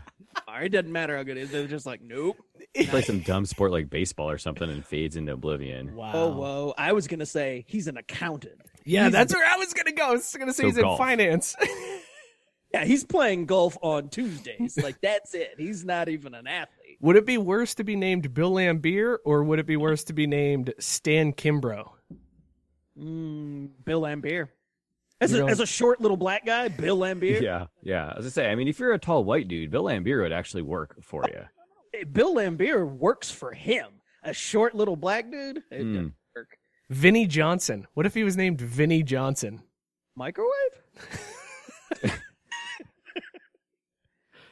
[0.62, 1.50] It doesn't matter how good he is.
[1.50, 2.36] They're just like, nope.
[2.74, 5.94] He plays some dumb sport like baseball or something and fades into oblivion.
[5.96, 6.12] Wow.
[6.14, 6.74] Oh, whoa.
[6.78, 8.60] I was gonna say he's an accountant.
[8.84, 10.08] Yeah, He's- that's where I was gonna go.
[10.08, 11.56] I was gonna say So he's in finance.
[12.72, 14.78] Yeah, he's playing golf on Tuesdays.
[14.80, 15.54] like that's it.
[15.58, 16.98] He's not even an athlete.
[17.00, 20.12] would it be worse to be named Bill Laimbeer or would it be worse to
[20.12, 21.90] be named Stan Kimbrough?
[22.96, 24.50] Mm, Bill Laimbeer.
[25.20, 27.42] As a, as a short little black guy, Bill Laimbeer.
[27.42, 28.14] Yeah, yeah.
[28.16, 30.62] As I say, I mean, if you're a tall white dude, Bill Laimbeer would actually
[30.62, 32.04] work for you.
[32.12, 33.88] Bill Laimbeer works for him.
[34.22, 35.62] A short little black dude.
[35.70, 36.08] It Hmm.
[36.34, 36.56] work.
[36.88, 37.86] Vinny Johnson.
[37.94, 39.62] What if he was named Vinny Johnson?
[40.16, 40.50] Microwave.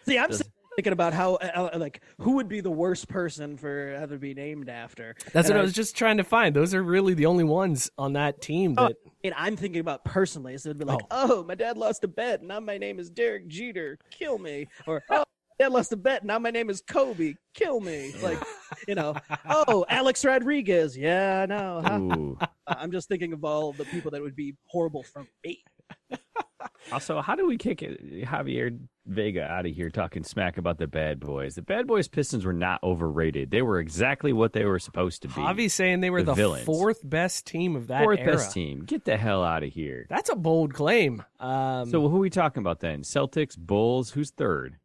[0.07, 3.57] See, I'm sitting thinking about how, uh, uh, like, who would be the worst person
[3.57, 5.17] for how to be named after.
[5.33, 6.55] That's And what I was just trying to find.
[6.55, 10.05] Those are really the only ones on that team Oh, that and I'm thinking about
[10.05, 10.57] personally.
[10.57, 11.43] So it'd be like, oh.
[11.43, 12.45] my dad lost a bet.
[12.45, 13.99] Now my name is Derek Jeter.
[14.13, 14.69] Kill me.
[14.87, 15.25] Or, oh,
[15.59, 16.25] my dad lost a bet.
[16.25, 17.35] Now my name is Kobe.
[17.55, 18.15] Kill me.
[18.23, 18.39] Like,
[18.87, 19.17] you know,
[19.49, 20.97] oh, Alex Rodriguez.
[20.97, 22.39] Yeah, I know.
[22.69, 25.61] I'm just thinking of all the people that would be horrible for me.
[26.93, 30.87] Also, how do we kick it, Javier Vega out of here talking smack about the
[30.87, 31.55] bad boys?
[31.55, 33.51] The bad boys Pistons were not overrated.
[33.51, 35.35] They were exactly what they were supposed to be.
[35.35, 38.33] Javi's saying they were the the, fourth best team of that Fourth era.
[38.33, 38.85] best team.
[38.85, 40.07] Get the hell out of here.
[40.09, 41.23] That's a bold claim.
[41.39, 43.03] Um, So who are we talking about then?
[43.03, 44.11] Celtics, Bulls.
[44.13, 44.79] Who's third?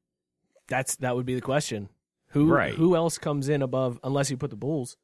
[0.67, 1.89] that's that would be the question.
[2.29, 2.73] Who Right.
[2.73, 4.97] who else comes in above unless you put the Bulls?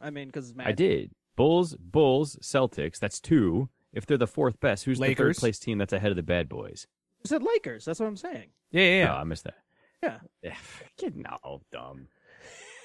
[0.00, 1.10] I mean, because I did.
[1.36, 2.98] Bulls, Bulls, Celtics.
[2.98, 3.68] That's two.
[3.96, 6.48] If they're the fourth best, who's the third place team that's ahead of the bad
[6.48, 6.86] boys?
[7.24, 7.84] I said Lakers.
[7.86, 8.50] That's what I'm saying.
[8.70, 9.14] Yeah, yeah, Oh, yeah.
[9.14, 9.56] I missed that.
[10.02, 10.18] Yeah.
[10.44, 10.54] Eh,
[10.98, 12.08] Get no dumb.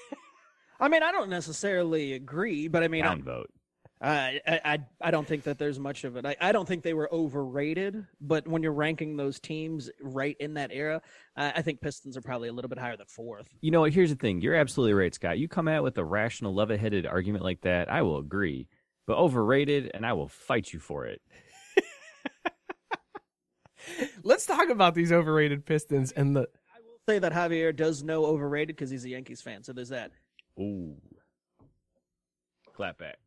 [0.80, 3.44] I mean, I don't necessarily agree, but I mean, I, Downvote.
[4.00, 6.26] I, I I don't think that there's much of it.
[6.26, 10.54] I, I don't think they were overrated, but when you're ranking those teams right in
[10.54, 11.00] that era,
[11.36, 13.46] I, I think Pistons are probably a little bit higher than fourth.
[13.60, 13.92] You know, what?
[13.92, 14.40] here's the thing.
[14.40, 15.38] You're absolutely right, Scott.
[15.38, 18.66] You come out with a rational, level-headed argument like that, I will agree.
[19.06, 21.20] But overrated, and I will fight you for it.
[24.22, 26.40] Let's talk about these overrated Pistons and the.
[26.42, 29.88] I will say that Javier does know overrated because he's a Yankees fan, so there's
[29.88, 30.12] that.
[30.58, 30.94] Ooh.
[32.74, 33.18] Clap back.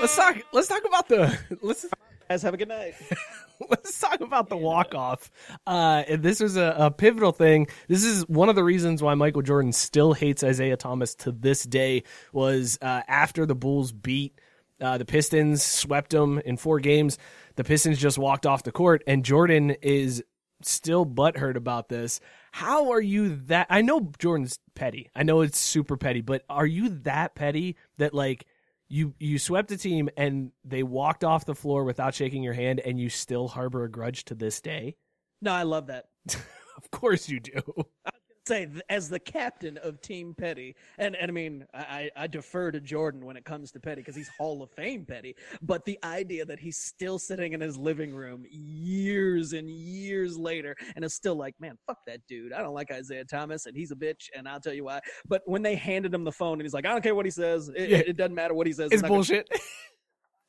[0.00, 0.36] Let's talk.
[0.52, 1.38] Let's talk about the.
[1.62, 1.86] Let's
[2.32, 2.94] Guys, have a good night.
[3.68, 5.30] let's talk about the walk off.
[5.66, 7.66] Uh, this was a, a pivotal thing.
[7.88, 11.62] This is one of the reasons why Michael Jordan still hates Isiah Thomas to this
[11.64, 12.04] day.
[12.32, 14.40] Was uh, after the Bulls beat
[14.80, 17.18] uh, the Pistons, swept them in four games.
[17.56, 20.24] The Pistons just walked off the court, and Jordan is
[20.62, 22.18] still butthurt about this.
[22.50, 23.66] How are you that?
[23.68, 25.10] I know Jordan's petty.
[25.14, 28.46] I know it's super petty, but are you that petty that like?
[28.92, 32.78] You you swept a team and they walked off the floor without shaking your hand
[32.80, 34.96] and you still harbor a grudge to this day
[35.40, 36.08] No, I love that.
[36.76, 37.62] of course you do
[38.46, 42.80] Say as the captain of Team Petty, and and I mean I, I defer to
[42.80, 45.36] Jordan when it comes to Petty because he's Hall of Fame Petty.
[45.62, 50.74] But the idea that he's still sitting in his living room years and years later
[50.96, 52.52] and is still like, man, fuck that dude.
[52.52, 54.98] I don't like Isiah Thomas, and he's a bitch, and I'll tell you why.
[55.28, 57.30] But when they handed him the phone and he's like, I don't care what he
[57.30, 57.98] says, it, Yeah.
[57.98, 58.90] it, doesn't matter what he says.
[58.90, 59.48] it's gonna bullshit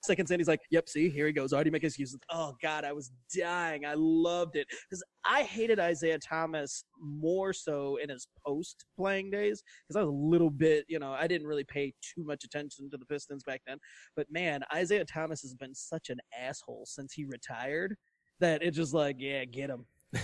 [0.05, 2.93] seconds in, he's like, "Yep, see, here he goes, already making excuses." Oh God, I
[2.93, 3.85] was dying.
[3.85, 9.63] I loved it because I hated Isiah Thomas more so in his post playing days
[9.87, 12.89] because I was a little bit, you know, I didn't really pay too much attention
[12.89, 13.77] to the Pistons back then.
[14.15, 17.95] But man, Isiah Thomas has been such an asshole since he retired
[18.39, 19.85] that it's just like, yeah, get him.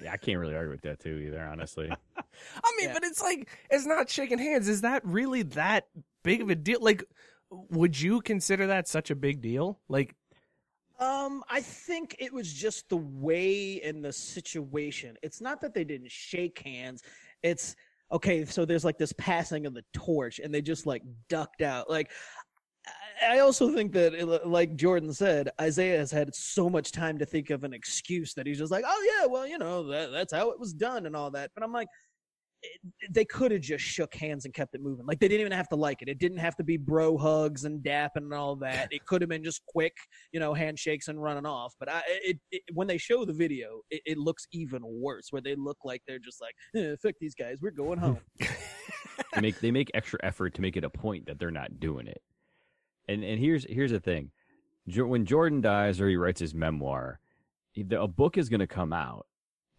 [0.00, 1.90] Yeah, I can't really argue with that too either, honestly.
[2.18, 2.92] i mean Yeah.
[2.92, 5.88] but it's like it's not shaking hands is that really that
[6.22, 7.02] big of a deal like
[7.50, 10.14] would you consider that such a big deal like
[11.00, 15.16] Um, I think it was just the way and the situation.
[15.22, 17.02] It's not that they didn't shake hands.
[17.44, 17.76] It's
[18.10, 18.44] okay.
[18.44, 21.88] So there's like this passing of the torch, and they just like ducked out.
[21.88, 22.10] Like,
[23.22, 27.26] I- also think that, it- like Jordan said, Isiah has had so much time to
[27.26, 30.32] think of an excuse that he's just like, oh yeah, well you know that, that's
[30.32, 31.50] how it was done and all that.
[31.54, 31.88] But I'm like.
[32.62, 32.80] It-
[33.12, 35.06] They could have just shook hands and kept it moving.
[35.06, 36.08] Like they didn't even have to like it.
[36.08, 38.88] It didn't have to be bro hugs and dapping and all that.
[38.92, 39.94] It could have been just quick,
[40.32, 41.74] you know, handshakes and running off.
[41.78, 45.28] But I, it, it when they show the video, it, it looks even worse.
[45.30, 48.46] Where they look like they're just like, eh, "Fuck these guys, we're going home." they
[49.40, 52.22] make they make extra effort to make it a point that they're not doing it.
[53.08, 54.30] And and here's here's the thing,
[54.86, 57.20] when Jordan dies or he writes his memoir,
[57.92, 59.26] a book is going to come out,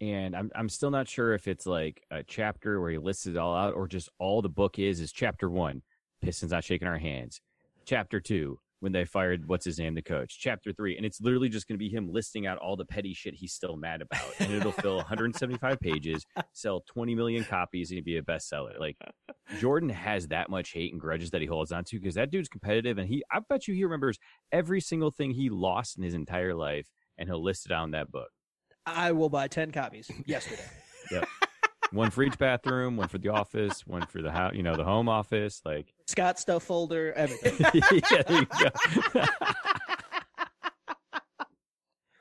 [0.02, 3.38] and I'm I'm still not sure if it's like a chapter where he lists it
[3.38, 5.82] all out or just all the book is is chapter one,
[6.22, 7.42] Pistons not shaking our hands,
[7.86, 8.60] chapter two.
[8.82, 10.38] When they fired, what's his name, the coach?
[10.40, 13.14] Chapter three, and it's literally just going to be him listing out all the petty
[13.14, 18.06] shit he's still mad about, and it'll fill 175 pages, sell 20 million copies, and
[18.06, 18.80] be a bestseller.
[18.80, 18.96] Like
[19.60, 22.48] Jordan has that much hate and grudges that he holds on to because that dude's
[22.48, 24.18] competitive and he I bet you he remembers
[24.50, 28.10] every single thing he lost in his entire life and he'll list it on that
[28.10, 28.30] book.
[28.96, 30.64] I will buy ten copies yesterday.
[31.12, 31.28] Yep.
[31.92, 34.84] one for each bathroom, one for the office, one for the house, you know, the
[34.84, 35.60] home office.
[35.66, 37.56] Like, Scott stuff folder, everything.
[38.12, 39.24] yeah, there you go.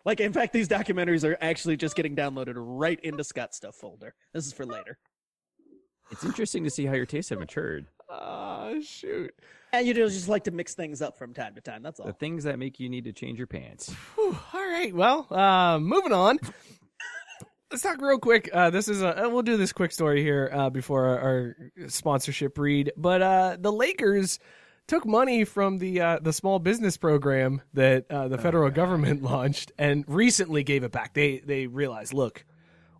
[0.07, 4.15] like, in fact, these documentaries are actually just getting downloaded right into Scott stuff folder.
[4.33, 4.97] This is for later.
[6.11, 7.89] it's interesting to see how your tastes have matured.
[8.09, 9.35] oh shoot
[9.73, 11.83] And you just like to mix things up from time to time.
[11.83, 12.07] That's all.
[12.07, 13.95] The things that make you need to change your pants.
[14.15, 16.39] Whew, all right well uh moving on
[17.71, 20.51] let's talk real quick uh this is a uh, we'll do this quick story here
[20.53, 21.57] uh before our, our
[21.89, 24.39] sponsorship read but uh the lakers
[24.89, 29.71] took money from the uh, the small business program that uh, the federal government launched
[29.79, 31.15] and recently gave it back.
[31.15, 32.45] They they realized, look,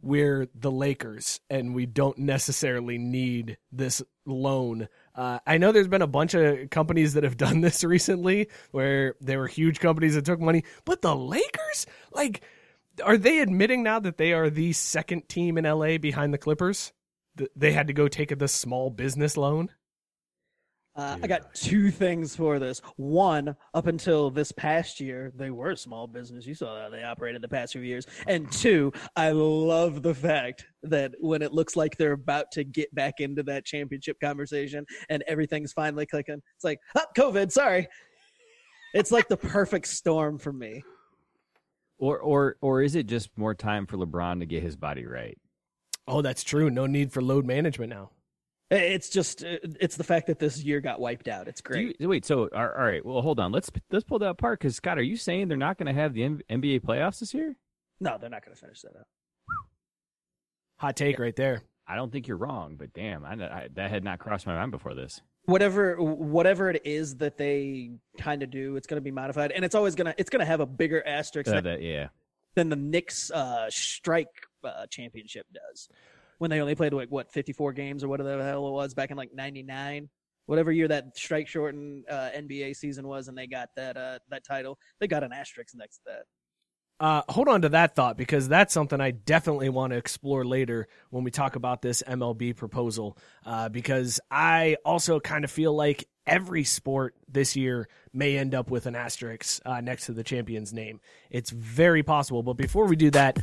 [0.03, 4.89] we're the Lakers and we don't necessarily need this loan.
[5.19, 9.17] Uh, I know there's been a bunch of companies that have done this recently where
[9.21, 12.43] there were huge companies that took money, but the Lakers, like,
[13.03, 16.93] are they admitting now that they are the second team in LA behind the Clippers?
[17.57, 19.71] They had to go take the small business loan.
[20.99, 22.83] Uh, I got two things for this.
[22.97, 26.45] One, up until this past year, they were a small business.
[26.45, 28.05] You saw how they operated the past few years.
[28.27, 32.93] And two, I love the fact that when it looks like they're about to get
[32.97, 37.87] back into that championship conversation and everything's finally clicking, it's like, oh, COVID, sorry.
[38.93, 40.83] It's like the perfect storm for me.
[41.99, 45.39] Or or or is it just more time for LeBron to get his body right?
[46.09, 46.71] Oh, that's true.
[46.71, 48.11] No need for load management now.
[48.71, 51.49] It's just uh, it's the fact that this year got wiped out.
[51.49, 51.97] It's great.
[51.99, 53.05] you, wait, so all all right.
[53.05, 53.51] Well, hold on.
[53.51, 56.13] Let's let's pull that apart because Scott, are you saying they're not going to have
[56.13, 57.57] the M- NBA playoffs this year?
[58.01, 59.07] no, they're not going to finish that up.
[60.77, 61.63] Hot take right there.
[61.89, 64.71] I don't think you're wrong, but damn, I, I, that had not crossed my mind
[64.71, 65.21] before this.
[65.47, 69.65] Whatever whatever it is that they kind of do, it's going to be modified, and
[69.65, 72.09] it's always gonna it's gonna have a bigger asterisk Uh, than, that, yeah,
[72.55, 74.29] than the Knicks uh, strike
[74.63, 75.89] uh, championship does.
[76.39, 79.11] When they only played like what 54 games or whatever the hell it was back
[79.11, 80.09] in like 99.
[80.47, 84.45] Whatever year that strike shortened uh, NBA season was, and they got that uh, that
[84.45, 86.23] title, they got an asterisk next to that.
[87.01, 90.89] Uh, hold on to that thought because that's something I definitely want to explore later
[91.11, 93.17] when we talk about this MLB proposal.
[93.47, 98.69] Uh, because I also kind of feel like every sport this year may end up
[98.69, 101.01] with an asterisk uh, next to the champion's name.
[101.31, 102.43] It's very possible.
[102.43, 103.39] But before we do that,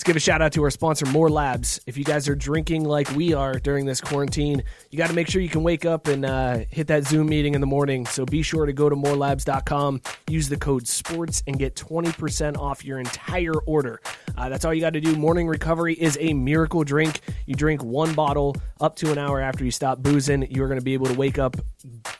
[0.00, 1.78] Let's give a shout out to our sponsor, More Labs.
[1.84, 5.28] If you guys are drinking like we are during this quarantine, you got to make
[5.28, 8.06] sure you can wake up and uh, hit that Zoom meeting in the morning.
[8.06, 12.82] So be sure to go to morelabs.com, use the code SPORTS, and get 20% off
[12.82, 14.00] your entire order.
[14.38, 15.14] Uh, that's all you got to do.
[15.16, 17.20] Morning Recovery is a miracle drink.
[17.44, 20.50] You drink one bottle up to an hour after you stop boozing.
[20.50, 21.58] You're going to be able to wake up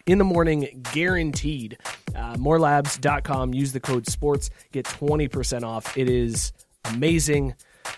[0.04, 1.78] in the morning guaranteed.
[2.14, 5.96] Uh, morelabs.com, use the code SPORTS, get 20% off.
[5.96, 6.52] It is
[6.84, 7.54] amazing.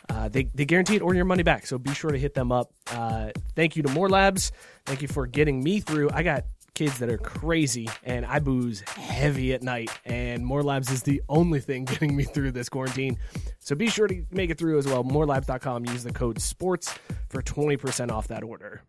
[0.09, 1.67] Uh, they, they guarantee it or your money back.
[1.67, 2.73] So be sure to hit them up.
[2.91, 4.53] Uh, thank you to More Labs.
[4.87, 6.11] Thank you for getting me through.
[6.13, 9.91] I got kids that are crazy and I booze heavy at night.
[10.05, 13.19] And More Labs is the only thing getting me through this quarantine.
[13.59, 15.05] So be sure to make it through as well.
[15.05, 15.87] MoreLabs.com.
[15.87, 18.83] Use the code SPORTS for 20% off that order.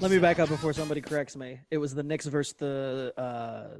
[0.00, 1.60] Let me back up before somebody corrects me.
[1.70, 3.78] It was the Knicks versus the uh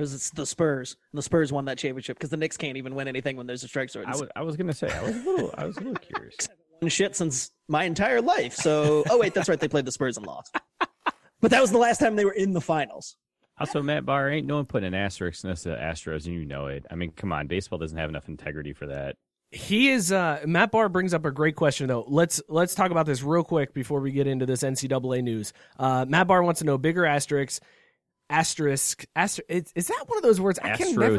[0.00, 0.96] it was the Spurs.
[1.12, 3.68] The Spurs won that championship because the Knicks can't even win anything when there's a
[3.68, 4.04] strike zone.
[4.06, 6.48] I was I was gonna say I was a little I was a little curious.
[6.80, 8.54] won shit since my entire life.
[8.54, 9.60] So, oh wait, that's right.
[9.60, 10.56] They played the Spurs and lost.
[11.42, 13.16] But that was the last time they were in the finals.
[13.58, 16.46] Also, Matt Barr ain't no one putting an asterisk next to the Astros, and you
[16.46, 16.86] know it.
[16.90, 19.16] I mean, come on, baseball doesn't have enough integrity for that.
[19.50, 22.04] He is uh, Matt Barr brings up a great question though.
[22.06, 25.52] Let's let's talk about this real quick before we get into this NCAA news.
[25.78, 27.60] Uh, Matt Barr wants to know bigger asterisk
[28.30, 31.18] asterisk aster- is, is that one of those words I can never.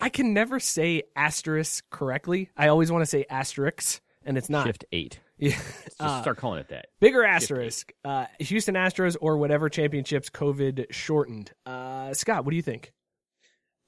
[0.00, 2.50] I can never say asterisk correctly.
[2.56, 4.66] I always want to say asterisks and it's not.
[4.66, 5.18] Shift eight.
[5.42, 5.52] Yeah.
[5.52, 6.88] Just Uh, start calling it that.
[7.00, 7.94] Bigger asterisk.
[8.04, 11.50] Uh, Houston Astros or whatever championships COVID shortened.
[11.64, 12.92] Uh, Scott, what do you think?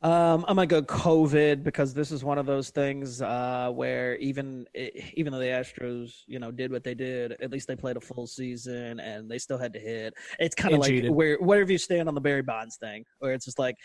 [0.03, 4.67] Um, I'm gonna go COVID because this is one of those things uh, where even
[5.15, 8.01] even though the Astros, you know, did what they did, at least they played a
[8.01, 10.15] full season and they still had to hit.
[10.41, 11.13] It's kind of like cheated.
[11.13, 13.77] where wherever you stand on the Barry Bonds thing, where it's just like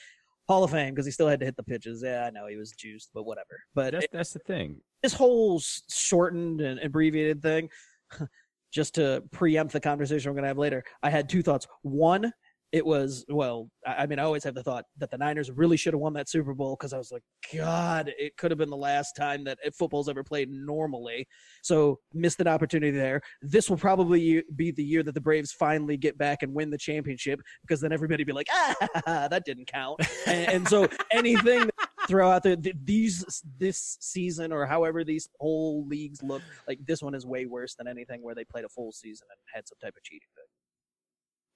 [0.47, 2.01] Hall of Fame because he still had to hit the pitches.
[2.03, 3.59] Yeah, I know he was juiced, but whatever.
[3.75, 4.77] But That's it- that's the thing.
[5.03, 7.69] this whole shortened and abbreviated thing,
[8.71, 11.67] just to preempt the conversation we're going to have later, I had two thoughts.
[11.83, 12.31] One,
[12.71, 15.93] it was, well, I mean, I always have the thought that the Niners really should
[15.93, 17.23] have won that Super Bowl because I was like,
[17.55, 21.27] God, it could have been the last time that football's ever played normally.
[21.63, 23.21] So missed an opportunity there.
[23.41, 26.77] This will probably be the year that the Braves finally get back and win the
[26.77, 28.75] championship because then everybody be like, ah,
[29.29, 30.01] that didn't count.
[30.25, 31.69] and, and so anything
[32.07, 37.13] throw out there these this season or however these whole leagues look like this one
[37.13, 39.93] is way worse than anything where they played a full season and had some type
[39.95, 40.45] of cheating thing.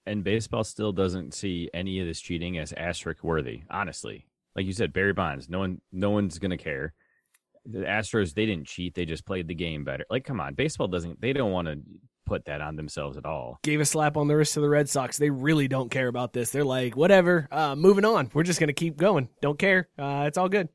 [0.06, 3.64] And baseball still doesn't see any of this cheating as asterisk worthy.
[3.70, 5.50] Honestly, like you said, Barry Bonds.
[5.50, 6.94] No one, no one's gonna care.
[7.66, 8.96] The Astros, they didn't cheat.
[8.96, 10.06] They just played the game better.
[10.10, 11.22] Like, come on, baseball doesn't.
[11.22, 11.80] They don't want to
[12.26, 13.60] put that on themselves at all.
[13.62, 15.18] Gave a slap on the wrist to the Red Sox.
[15.18, 16.50] They really don't care about this.
[16.50, 18.32] They're like, whatever, uh, moving on.
[18.34, 19.30] We're just going to keep going.
[19.42, 19.90] Don't care.
[20.00, 20.70] Uh, it's all good.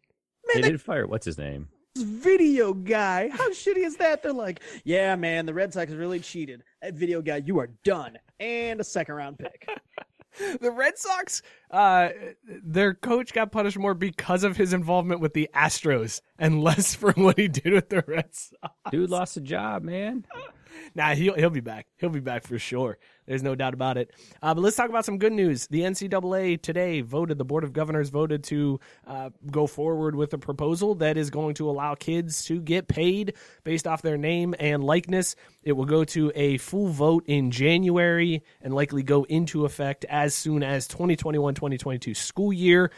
[0.55, 1.07] They did fire.
[1.07, 1.69] What's his name?
[1.97, 4.23] Video guy, how shitty is that?
[4.23, 6.63] They're like, yeah, man, the Red Sox really cheated.
[6.83, 9.69] That video guy, you are done, and a second round pick.
[10.61, 12.11] The Red Sox, uh,
[12.47, 17.13] their coach got punished more because of his involvement with the Astros and less for
[17.17, 18.75] what he did with the Red Sox.
[18.91, 20.27] Dude lost a job, man.
[20.95, 21.87] Nah, he'll he'll be back.
[21.97, 22.99] He'll be back for sure.
[23.27, 24.13] There's no doubt about it.
[24.43, 25.67] Uh, but let's talk about some good news.
[25.67, 27.39] The NCAA today voted.
[27.39, 31.55] The Board of Governors voted to uh, go forward with a proposal that is going
[31.55, 33.35] to allow kids to get paid
[33.65, 35.37] based off their name and likeness.
[35.63, 40.35] It will go to a full vote in January and likely go into effect as
[40.35, 42.91] soon as 2021-2022 school year.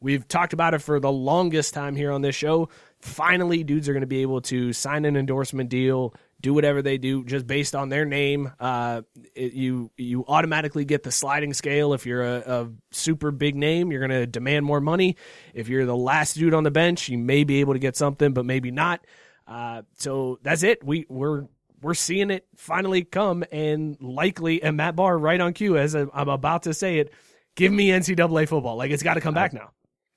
[0.00, 2.68] We've talked about it for the longest time here on this show.
[3.04, 6.96] Finally, dudes are going to be able to sign an endorsement deal, do whatever they
[6.96, 8.50] do just based on their name.
[8.58, 9.02] Uh,
[9.34, 11.92] it, you you automatically get the sliding scale.
[11.92, 15.16] If you're a, a super big name, you're going to demand more money.
[15.52, 18.32] If you're the last dude on the bench, you may be able to get something,
[18.32, 19.06] but maybe not.
[19.46, 20.82] Uh, so that's it.
[20.82, 21.44] We we're
[21.82, 26.08] we're seeing it finally come, and likely, and Matt Barr right on cue as I'm
[26.14, 27.12] about to say it.
[27.54, 28.76] Give me NCAA football.
[28.76, 29.72] Like it's got to come back now.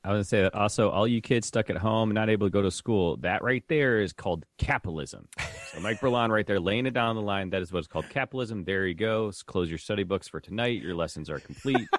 [0.08, 0.90] I was gonna say that also.
[0.90, 4.00] All you kids stuck at home, not able to go to school, that right there
[4.00, 5.28] is called capitalism.
[5.74, 7.50] So Mike Berlon right there, laying it down the line.
[7.50, 8.64] That is what's called capitalism.
[8.64, 9.34] There you go.
[9.48, 10.82] Close your study books for tonight.
[10.82, 11.88] Your lessons are complete.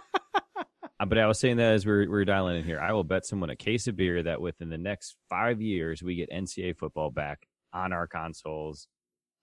[1.00, 3.04] Uh, but I was saying that as we are we dialing in here, I will
[3.04, 6.76] bet someone a case of beer that within the next five years we get NCAA
[6.76, 8.88] football back on our consoles.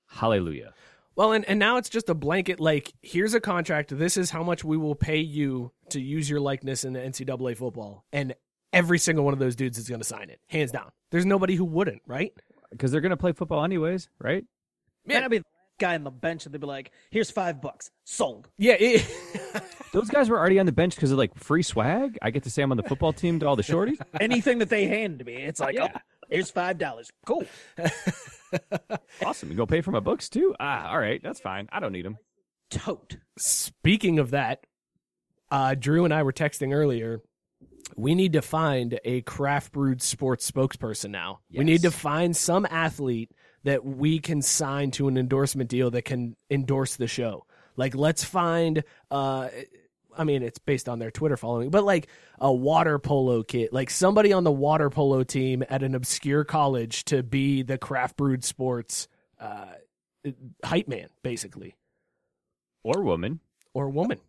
[0.10, 0.74] Hallelujah.
[1.16, 3.98] Well, and, and now it's just a blanket like, here's a contract.
[3.98, 7.56] This is how much we will pay you to use your likeness in the NCAA
[7.56, 8.04] football.
[8.12, 8.36] And
[8.76, 10.92] every single one of those dudes is going to sign it, hands down.
[11.10, 12.34] There's nobody who wouldn't, right?
[12.70, 14.44] Because they're going to play football anyways, right?
[15.08, 15.24] Yeah.
[15.24, 15.46] I'd be the
[15.80, 17.90] guy on the bench and they'd be like, here's five bucks.
[18.04, 18.50] Sold.
[18.58, 18.76] Yeah.
[18.78, 19.08] It,
[19.94, 22.18] Those guys were already on the bench because of like free swag.
[22.22, 23.98] I get to say I'm on the football team to all the shorties.
[24.20, 25.88] Anything that they hand to me, it's like, yeah.
[25.96, 26.00] oh,
[26.30, 27.10] here's five dollars.
[27.26, 27.46] Cool.
[29.26, 29.50] awesome.
[29.50, 30.54] You go pay for my books too.
[30.60, 31.70] Ah, all right, that's fine.
[31.72, 32.18] I don't need them.
[32.70, 33.18] Tote.
[33.38, 34.66] Speaking of that,
[35.50, 37.22] uh, Drew and I were texting earlier.
[37.96, 41.40] We need to find a craft brewed sports spokesperson now.
[41.50, 41.60] Yes.
[41.60, 43.32] We need to find some athlete
[43.64, 47.46] that we can sign to an endorsement deal that can endorse the show.
[47.76, 48.84] Like, let's find.
[49.12, 49.50] Uh,
[50.18, 52.08] I mean, it's based on their Twitter following, but like
[52.40, 57.04] a water polo kid, like somebody on the water polo team at an obscure college
[57.06, 59.08] to be the craft brewed sports
[59.40, 59.66] uh,
[60.64, 61.76] hype man, basically,
[62.84, 63.42] or woman,
[63.74, 64.20] or woman.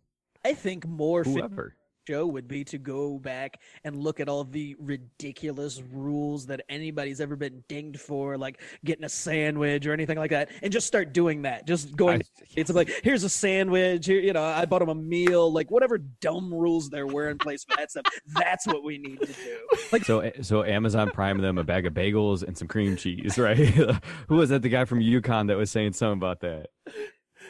[0.43, 1.75] I think more whoever
[2.07, 7.19] show would be to go back and look at all the ridiculous rules that anybody's
[7.19, 11.13] ever been dinged for, like getting a sandwich or anything like that, and just start
[11.13, 11.67] doing that.
[11.67, 14.05] Just going, I, it's like here's a sandwich.
[14.05, 15.51] Here, you know, I bought him a meal.
[15.51, 18.05] Like whatever dumb rules there were in place for that stuff.
[18.27, 19.57] That's what we need to do.
[19.91, 23.37] Like so, eh, so Amazon Prime them a bag of bagels and some cream cheese,
[23.37, 23.57] right?
[24.27, 24.61] Who was that?
[24.61, 26.67] The guy from UConn that was saying something about that.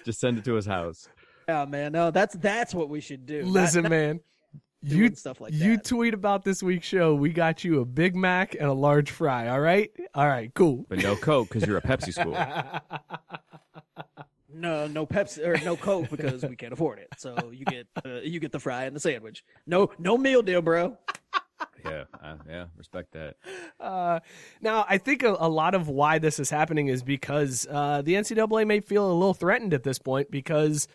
[0.04, 1.08] Just send it to his house.
[1.48, 1.92] Yeah, man.
[1.92, 3.44] No, that's that's what we should do.
[3.44, 4.20] Listen, that, man
[4.82, 7.16] you, stuff like you tweet about this week's show.
[7.16, 9.48] We got you a Big Mac and a large fry.
[9.50, 10.86] All right, all right, cool.
[10.88, 12.34] But no Coke because you're a Pepsi school.
[14.54, 17.08] no, no Pepsi or no Coke because we can't afford it.
[17.18, 19.44] So you get uh, you get the fry and the sandwich.
[19.66, 20.98] No, no meal deal, bro.
[21.84, 23.36] yeah, uh, yeah, respect that.
[23.80, 24.20] Uh,
[24.62, 28.14] now, I think a, a, lot of why this is happening is because uh, the
[28.14, 30.88] NCAA may feel a little threatened at this point because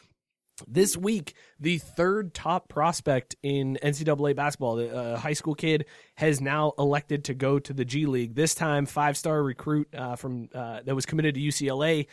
[0.67, 5.87] this week, the third top prospect in NCAA basketball, the uh, high school kid,
[6.17, 8.35] has now elected to go to the G League.
[8.35, 12.07] This time, five star recruit uh, from uh, that was committed to UCLA,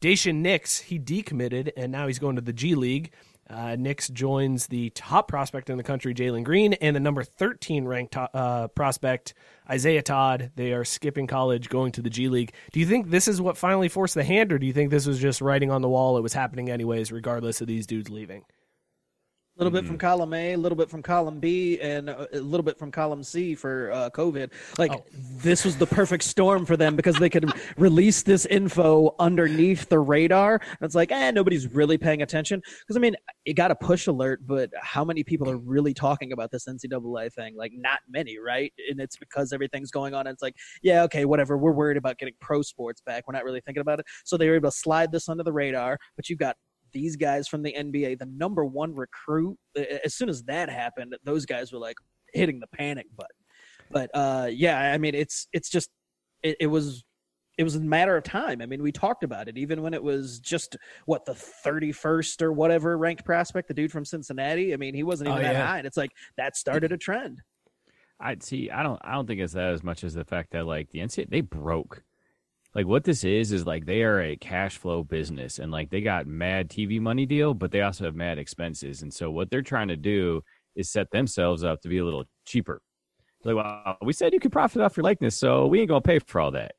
[0.00, 3.12] Daishen Nix, he decommitted and now he's going to the G League.
[3.50, 3.76] Uh,
[4.12, 8.68] joins the top prospect in the country, Jalen Green, and the number 13 ranked uh,
[8.68, 9.34] prospect,
[9.70, 10.50] Isaiah Todd.
[10.56, 12.52] They are skipping college, going to the G League.
[12.72, 15.06] Do you think this is what finally forced the hand, or do you think this
[15.06, 16.18] was just writing on the wall?
[16.18, 18.44] It was happening anyways, regardless of these dudes leaving?
[19.58, 19.86] A little mm-hmm.
[19.86, 22.92] bit from column A, a little bit from column B, and a little bit from
[22.92, 24.52] column C for uh, COVID.
[24.78, 25.04] Like oh.
[25.42, 29.98] this was the perfect storm for them because they could release this info underneath the
[29.98, 30.60] radar.
[30.62, 32.62] And it's like, eh, nobody's really paying attention.
[32.80, 36.30] Because I mean, it got a push alert, but how many people are really talking
[36.30, 37.56] about this NCAA thing?
[37.56, 38.72] Like, not many, right?
[38.88, 40.28] And it's because everything's going on.
[40.28, 40.54] And it's like,
[40.84, 41.58] yeah, okay, whatever.
[41.58, 43.24] We're worried about getting pro sports back.
[43.26, 44.06] We're not really thinking about it.
[44.24, 45.98] So they were able to slide this under the radar.
[46.14, 46.54] But you've got
[46.92, 49.58] these guys from the NBA, the number one recruit,
[50.04, 51.96] as soon as that happened, those guys were like
[52.32, 53.30] hitting the panic button.
[53.90, 55.90] But uh, yeah, I mean, it's it's just
[56.42, 57.04] it, it was
[57.58, 58.62] it was a matter of time.
[58.62, 60.76] I mean, we talked about it even when it was just
[61.06, 64.72] what the 31st or whatever ranked prospect, the dude from Cincinnati.
[64.72, 65.66] I mean, he wasn't even oh, that yeah.
[65.66, 65.78] high.
[65.78, 67.42] And it's like that started a trend.
[68.20, 68.70] I'd see.
[68.70, 69.00] I don't.
[69.04, 71.40] I don't think it's that as much as the fact that like the NCAA they
[71.40, 72.02] broke
[72.74, 76.00] like what this is is like they are a cash flow business and like they
[76.00, 79.02] got mad TV money deal, but they also have mad expenses.
[79.02, 80.42] And so what they're trying to do
[80.76, 82.80] is set themselves up to be a little cheaper.
[83.44, 86.18] Like, well, we said you could profit off your likeness, so we ain't gonna pay
[86.18, 86.72] for all that.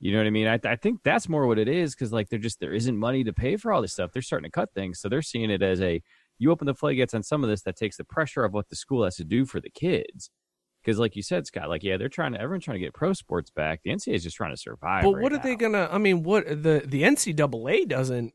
[0.00, 0.48] You know what I mean?
[0.48, 3.24] I, I think that's more what it is because like they're just there isn't money
[3.24, 4.10] to pay for all this stuff.
[4.12, 6.02] They're starting to cut things, so they're seeing it as a
[6.38, 8.76] you open the floodgates on some of this that takes the pressure of what the
[8.76, 10.30] school has to do for the kids
[10.84, 13.12] because, like you said, Scott, like yeah, they're trying to everyone's trying to get pro
[13.12, 13.82] sports back.
[13.82, 15.04] The NCAA is just trying to survive.
[15.04, 15.42] But right what are now.
[15.42, 15.88] they gonna?
[15.90, 18.34] I mean, what the the NCAA doesn't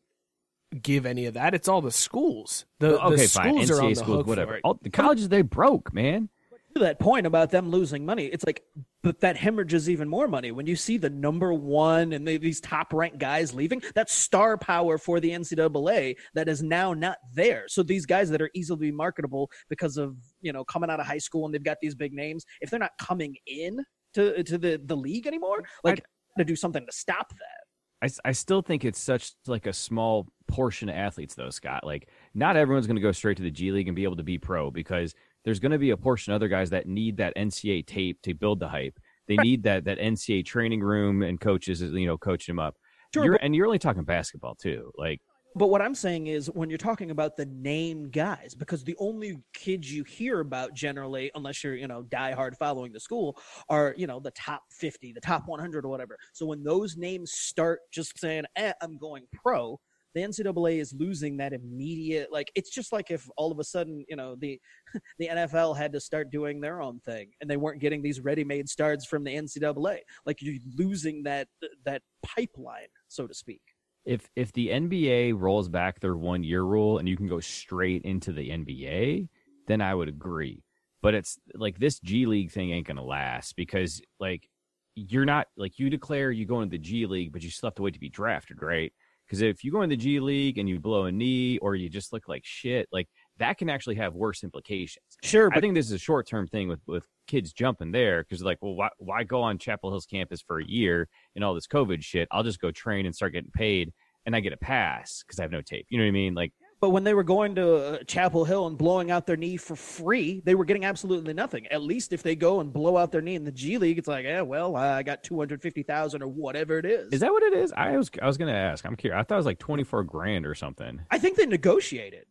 [0.82, 1.54] give any of that.
[1.54, 2.66] It's all the schools.
[2.80, 3.66] The, okay, the fine.
[3.66, 4.60] schools NCAA are on the schools, hook whatever.
[4.64, 6.30] All, the colleges they broke, man
[6.78, 8.64] to that point about them losing money, it's like,
[9.04, 12.60] but that hemorrhages even more money when you see the number one and they, these
[12.60, 13.82] top ranked guys leaving.
[13.96, 17.66] That's star power for the NCAA that is now not there.
[17.68, 21.18] So these guys that are easily marketable because of you know coming out of high
[21.18, 24.82] school and they've got these big names, if they're not coming in to to the
[24.84, 26.04] the league anymore, like
[26.38, 27.68] to do something to stop that.
[28.02, 31.84] I, I still think it's such like a small portion of athletes though, Scott.
[31.84, 34.24] Like not everyone's going to go straight to the G League and be able to
[34.24, 35.16] be pro because
[35.48, 38.34] there's going to be a portion of other guys that need that NCA tape to
[38.34, 39.00] build the hype.
[39.30, 42.76] They need that that NCAA training room and coaches, you know, coaching them up.
[43.14, 44.92] Sure, you're, but- and you're only talking basketball too.
[44.98, 45.22] Like
[45.56, 49.38] But what I'm saying is when you're talking about the name guys, because the only
[49.54, 53.40] kids you hear about generally, unless you're, you know, diehard following the school,
[53.70, 56.18] are, you know, the top 50, the top 100 or whatever.
[56.34, 59.80] So when those names start just saying, eh, I'm going pro,
[60.18, 64.04] the NCAA is losing that immediate like it's just like if all of a sudden,
[64.10, 64.60] you know, the
[65.20, 68.68] the NFL had to start doing their own thing and they weren't getting these ready-made
[68.68, 70.00] starts from the NCAA.
[70.26, 71.48] Like you're losing that
[71.86, 73.62] that pipeline, so to speak.
[74.06, 78.04] if if the NBA rolls back their one year rule and you can go straight
[78.04, 79.28] into the NBA,
[79.68, 80.64] then I would agree.
[81.02, 84.50] But it's like this G League thing ain't gonna last because like
[84.96, 87.76] you're not like you declare you go into the G League, but you still have
[87.76, 88.92] to wait to be drafted, right?
[89.28, 91.90] Because if you go in the G League and you blow a knee or you
[91.90, 95.04] just look like shit, like that can actually have worse implications.
[95.22, 98.24] Sure, but- I think this is a short term thing with with kids jumping there
[98.24, 101.54] because like, well, why why go on Chapel Hill's campus for a year and all
[101.54, 102.28] this COVID shit?
[102.32, 103.92] I'll just go train and start getting paid,
[104.26, 105.88] and I get a pass because I have no tape.
[105.90, 106.34] You know what I mean?
[106.34, 109.58] Like, But when they were going to uh, Chapel Hill and blowing out their knee
[109.58, 111.66] for free, they were getting absolutely nothing.
[111.68, 114.08] At least if they go and blow out their knee in the G League, it's
[114.08, 117.12] like, yeah, well, I got two hundred fifty thousand or whatever it is.
[117.14, 117.74] is that what it is?
[117.74, 118.86] I was I was gonna ask.
[118.86, 119.20] I'm curious.
[119.20, 121.02] I thought it was like twenty four grand or something.
[121.10, 122.26] I think they negotiated,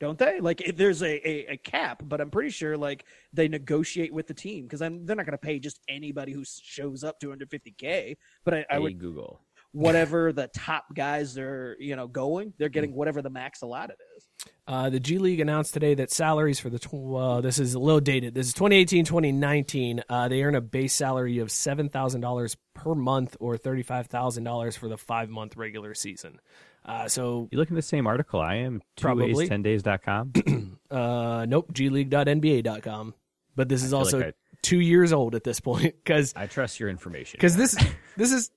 [0.00, 0.40] don't they?
[0.40, 4.26] Like, if there's a, a, a cap, but I'm pretty sure like they negotiate with
[4.26, 7.50] the team because they're not going to pay just anybody who shows up two hundred
[7.50, 8.16] fifty k.
[8.44, 9.42] But I, I Hey, would Google.
[9.72, 14.26] Whatever the top guys are, you know, going, they're getting whatever the max allotted is.
[14.66, 17.78] Uh, the G League announced today that salaries for the tw- uh, this is a
[17.78, 18.34] little dated.
[18.34, 20.02] This is 2018 2019.
[20.08, 24.06] Uh, they earn a base salary of seven thousand dollars per month or thirty five
[24.06, 26.40] thousand dollars for the five month regular season.
[26.84, 28.80] Uh, so You looking at the same article I am?
[28.96, 29.34] Two Probably.
[29.34, 30.78] ways, ten days.com.
[30.90, 33.14] uh, nope, gleague.nba.com.
[33.56, 36.80] But this is also like I- two years old at this point because I trust
[36.80, 37.36] your information.
[37.38, 37.76] because this
[38.16, 38.50] this is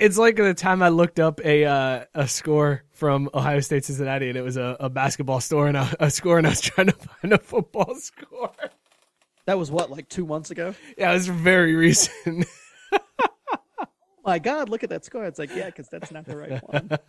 [0.00, 4.28] it's like the time I looked up a uh, a score from Ohio State Cincinnati
[4.28, 6.88] and it was a, a basketball store and a, a score and I was trying
[6.88, 8.52] to find a football score.
[9.46, 10.74] That was what, like two months ago?
[10.96, 12.46] Yeah, it was very recent.
[14.24, 15.24] My God, look at that score.
[15.24, 16.90] It's like, yeah, because that's not the right one.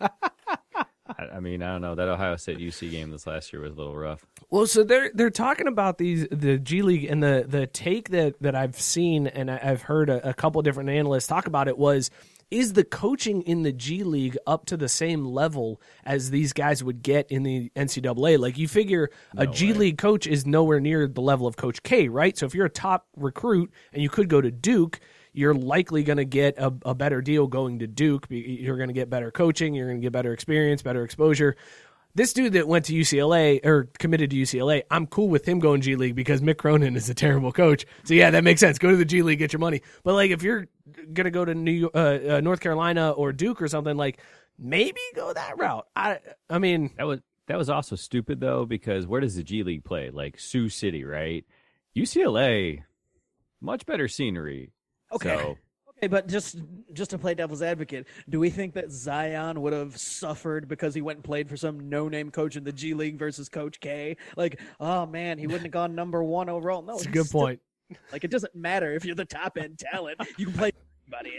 [1.06, 1.94] I, I mean, I don't know.
[1.94, 4.24] That Ohio State UC game this last year was a little rough.
[4.50, 8.40] Well, so they're they're talking about these the G League and the the take that
[8.40, 11.76] that I've seen and I- I've heard a, a couple different analysts talk about it
[11.76, 12.10] was
[12.52, 16.84] is the coaching in the G League up to the same level as these guys
[16.84, 18.38] would get in the NCAA?
[18.38, 22.08] Like you figure a G League coach is nowhere near the level of Coach K,
[22.08, 22.36] right?
[22.36, 25.00] So if you're a top recruit and you could go to Duke,
[25.32, 28.26] you're likely going to get a, a better deal going to Duke.
[28.28, 29.74] You're going to get better coaching.
[29.74, 31.56] You're going to get better experience, better exposure.
[32.14, 35.80] This dude that went to UCLA or committed to UCLA, I'm cool with him going
[35.80, 37.86] G League because Mick Cronin is a terrible coach.
[38.04, 38.78] So yeah, that makes sense.
[38.78, 39.80] Go to the G League, get your money.
[40.04, 40.68] But like if you're
[41.12, 44.20] gonna go to New York, uh, uh, North Carolina or Duke or something, like
[44.58, 45.86] maybe go that route.
[45.96, 46.18] I
[46.50, 49.84] I mean, That was that was also stupid though because where does the G League
[49.84, 50.10] play?
[50.10, 51.46] Like Sioux City, right?
[51.96, 52.82] UCLA,
[53.60, 54.72] much better scenery.
[55.12, 55.36] Okay.
[55.36, 55.58] So,
[56.02, 56.58] Okay, but just
[56.92, 61.00] just to play devil's advocate, do we think that Zion would have suffered because he
[61.00, 64.16] went and played for some no-name coach in the G League versus Coach K?
[64.36, 66.82] Like, oh man, he wouldn't have gone number one overall.
[66.82, 67.60] No, it's a good still- point.
[68.10, 70.72] Like, it doesn't matter if you're the top end talent; you can play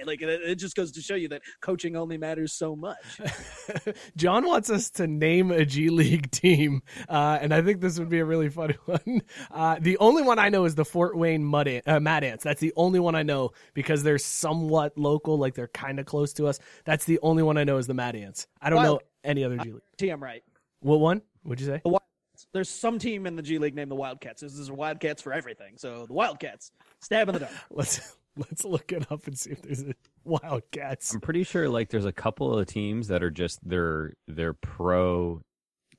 [0.06, 3.22] Like, it, it just goes to show you that coaching only matters so much.
[4.18, 8.10] John wants us to name a G League team, uh, and I think this would
[8.10, 9.22] be a really funny one.
[9.52, 12.44] Uh, the only one I know is the Fort Wayne Mud Ant, uh, Mad Ants.
[12.44, 16.34] That's the only one I know because they're somewhat local, like they're kind of close
[16.34, 16.60] to us.
[16.86, 18.48] That's the only one I know is the Mad Ants.
[18.62, 19.82] I don't know any other G League.
[19.98, 20.44] T, I'm right.
[20.82, 21.22] What one?
[21.44, 21.82] What'd you say?
[21.84, 22.48] The Wildcats.
[22.52, 24.42] There's some team in the G League named the Wildcats.
[24.42, 25.76] This is Wildcats for everything.
[25.78, 27.52] So the Wildcats, stab in the dark.
[27.70, 31.14] Let's let's look it up and see if there's a Wildcats.
[31.14, 35.42] I'm pretty sure like there's a couple of teams that are just their their pro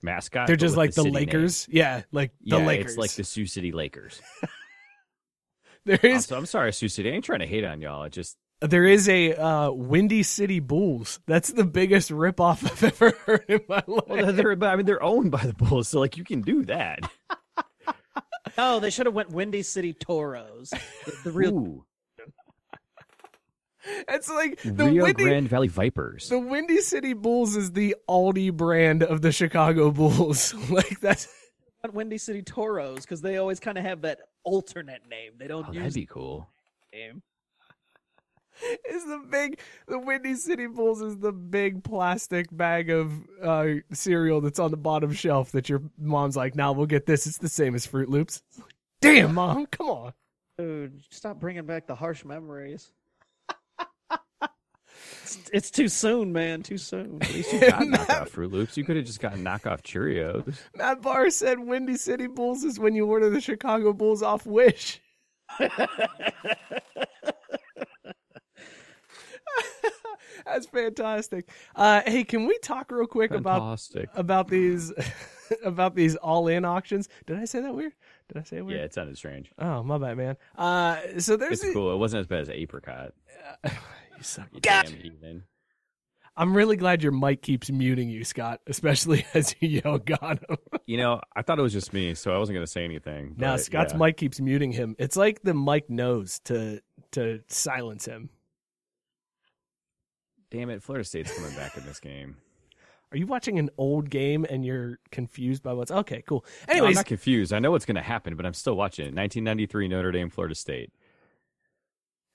[0.02, 0.46] mascot.
[0.46, 1.26] They're just like the the, city name.
[1.26, 1.68] Lakers.
[1.70, 2.92] Yeah, like the yeah, Lakers.
[2.92, 4.20] it's like the Sioux City Lakers.
[5.84, 6.26] there is.
[6.26, 7.10] So I'm sorry, Sioux City.
[7.10, 8.04] I ain't trying to hate on y'all.
[8.04, 11.20] It just There is a uh, Windy City Bulls.
[11.26, 14.08] That's the biggest ripoff I've ever heard in my life.
[14.08, 17.00] well, they're I mean they're owned by the Bulls, so like you can do that.
[18.56, 20.70] Oh, they should have went Windy City Toros.
[20.70, 21.84] The, the real Ooh,
[23.86, 26.28] It's like the Rio Windy, Grande Valley Vipers.
[26.28, 30.54] the Windy City Bulls is the Aldi brand of the Chicago Bulls.
[30.70, 31.28] like that's
[31.82, 35.32] not Windy City Toros because they always kind of have that alternate name.
[35.38, 36.48] They don't oh, use that'd be cool.
[36.92, 37.22] the name.
[38.88, 43.12] is the big the Windy City Bulls is the big plastic bag of
[43.42, 47.26] uh, cereal that's on the bottom shelf that your mom's like, "Now we'll get this.
[47.26, 48.42] It's the same as Froot Loops."
[49.00, 50.12] Damn, mom, come on.
[50.56, 52.92] Dude, stop bringing back the harsh memories.
[55.24, 56.62] It's, it's too soon, man.
[56.62, 57.18] Too soon.
[57.22, 58.76] At least you got knockoff Froot Loops.
[58.76, 60.58] You could have just gotten knockoff Cheerios.
[60.76, 65.00] Matt Barr said Windy City Bulls is when you order the Chicago Bulls off Wish.
[70.44, 71.48] That's fantastic.
[71.74, 74.10] Uh, hey, can we talk real quick Fantastic.
[74.14, 74.92] about about these
[75.64, 77.08] about these all in auctions?
[77.26, 77.92] Did I say that weird?
[78.28, 78.78] Did I say it weird?
[78.78, 79.50] Yeah, it sounded strange.
[79.58, 80.36] Oh, my bad, man.
[80.56, 81.92] Uh, so there's It's cool.
[81.92, 83.12] It wasn't as bad as apricot.
[84.16, 84.48] You suck.
[84.52, 84.86] You God.
[84.86, 85.44] damn heathen.
[86.36, 90.56] I'm really glad your mic keeps muting you, Scott, especially as you yell "God." him.
[90.86, 93.34] You know, I thought it was just me, so I wasn't going to say anything.
[93.38, 93.98] now but, Scott's yeah.
[93.98, 94.96] mic keeps muting him.
[94.98, 96.80] It's like the mic knows to
[97.12, 98.30] to silence him.
[100.50, 102.36] Damn it, Florida State's coming back in this game.
[103.12, 106.22] Are you watching an old game and you're confused by what's okay?
[106.26, 106.44] Cool.
[106.68, 107.52] No, I'm not confused.
[107.52, 109.14] I know what's going to happen, but I'm still watching it.
[109.14, 110.92] 1993 Notre Dame, Florida State.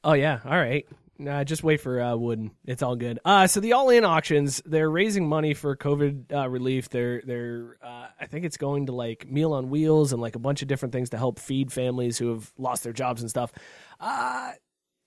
[0.06, 0.88] Oh yeah, all right.
[1.22, 2.52] Nah, just wait for uh, Wooden.
[2.66, 3.20] It's all good.
[3.26, 6.90] Uh, so the all-in auctions, they're raising money for COVID uh, relief.
[6.90, 10.40] They're they're uh, I think it's going to like Meal on Wheels and like a
[10.40, 13.52] bunch of different things to help feed families who have lost their jobs and stuff.
[14.00, 14.54] Uh,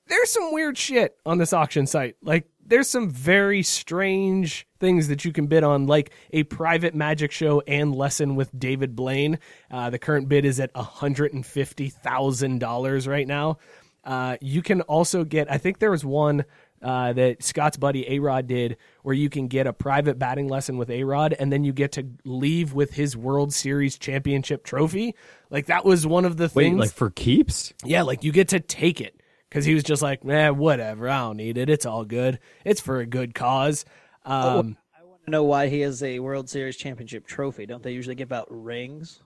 [0.06, 2.16] there's some weird shit on this auction site.
[2.22, 7.32] Like there's some very strange things that you can bid on, like a private magic
[7.32, 9.38] show and lesson with David Blaine.
[9.70, 13.56] Uh, the current bid is at hundred and fifty thousand dollars right now.
[14.04, 16.44] Uh, you can also get, I think there was one
[16.82, 20.76] uh, that Scott's buddy A Rod did where you can get a private batting lesson
[20.76, 25.14] with A Rod and then you get to leave with his World Series championship trophy.
[25.50, 26.78] Like that was one of the Wait, things.
[26.78, 27.72] like for keeps?
[27.84, 31.08] yeah, like you get to take it because he was just like, man, whatever.
[31.08, 31.70] I don't need it.
[31.70, 32.40] It's all good.
[32.64, 33.84] It's for a good cause.
[34.24, 37.66] Um, I want to know why he has a World Series championship trophy.
[37.66, 39.20] Don't they usually give out rings?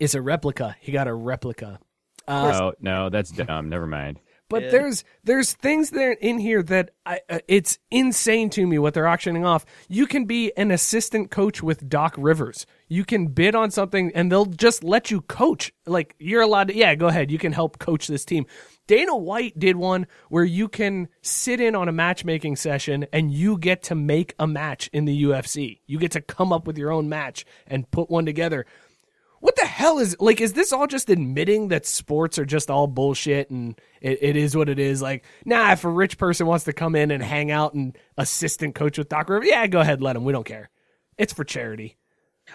[0.00, 0.74] it's a replica.
[0.80, 1.78] He got a replica.
[2.28, 3.68] Uh, oh, no, that's dumb.
[3.68, 4.20] Never mind.
[4.48, 4.70] But Yeah.
[4.70, 9.08] there's there's things there in here that I uh, it's insane to me what they're
[9.08, 9.66] auctioning off.
[9.88, 12.64] You can be an assistant coach with Doc Rivers.
[12.88, 15.72] You can bid on something and they'll just let you coach.
[15.84, 17.32] Like you're allowed to yeah, go ahead.
[17.32, 18.46] You can help coach this team.
[18.86, 23.58] Dana White did one where you can sit in on a matchmaking session and you
[23.58, 25.80] get to make a match in the UFC.
[25.88, 28.64] You get to come up with your own match and put one together
[29.46, 32.88] what the hell is like is this all just admitting that sports are just all
[32.88, 35.00] bullshit and it, it is what it is?
[35.00, 38.74] Like nah if a rich person wants to come in and hang out and assistant
[38.74, 40.24] coach with doc Rivers, yeah go ahead let him.
[40.24, 40.68] We don't care.
[41.16, 41.96] It's for charity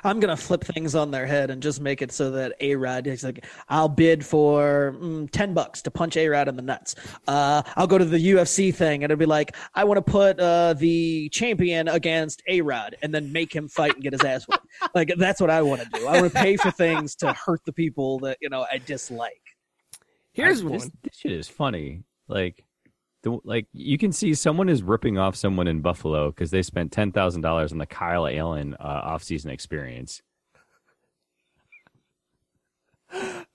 [0.04, 3.08] I'm gonna flip things on their head and just make it so that A Rod
[3.08, 6.96] is like, I'll bid for mm, ten bucks to punch A Rod in the nuts.
[7.28, 10.40] Uh, I'll go to the UFC thing and it'll be like, I want to put
[10.40, 14.48] uh, the champion against A Rod and then make him fight and get his ass
[14.48, 14.66] whipped.
[14.96, 16.08] like that's what I want to do.
[16.08, 19.42] I want to pay for things to hurt the people that you know I dislike.
[20.34, 22.04] here's I- one This, this shit is funny.
[22.28, 22.64] Like,
[23.24, 26.92] the, like you can see someone is ripping off someone in Buffalo because they spent
[26.92, 30.22] ten thousand dollars on the Kyle Allen uh, off-season experience.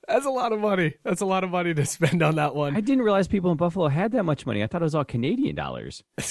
[0.07, 2.77] that's a lot of money that's a lot of money to spend on that one.
[2.77, 4.63] I didn't realize people in Buffalo had that much money.
[4.63, 6.03] I thought it was all Canadian dollars.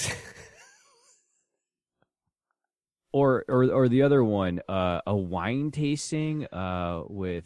[3.11, 7.45] or or or the other one, uh, a wine tasting uh, with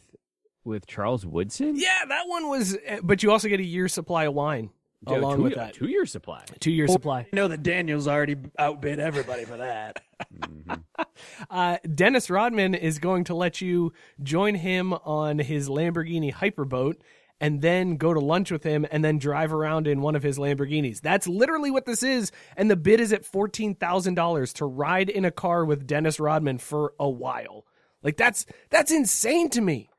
[0.65, 1.75] with Charles Woodson.
[1.77, 4.69] yeah that one was but you also get a year's supply of wine
[5.07, 6.43] Yeah, along two, with that two year supply.
[6.59, 10.01] two year supply I know that Daniels already outbid everybody for that.
[10.33, 10.83] Mhm.
[11.49, 17.01] Uh, Dennis Rodman is going to let you join him on his Lamborghini Hyperboat
[17.41, 20.37] and then go to lunch with him and then drive around in one of his
[20.37, 21.01] Lamborghinis.
[21.01, 22.31] That's literally what this is.
[22.57, 26.93] And the bid is at $14,000 to ride in a car with Dennis Rodman for
[26.99, 27.65] a while.
[28.03, 29.89] Like that's that's insane to me.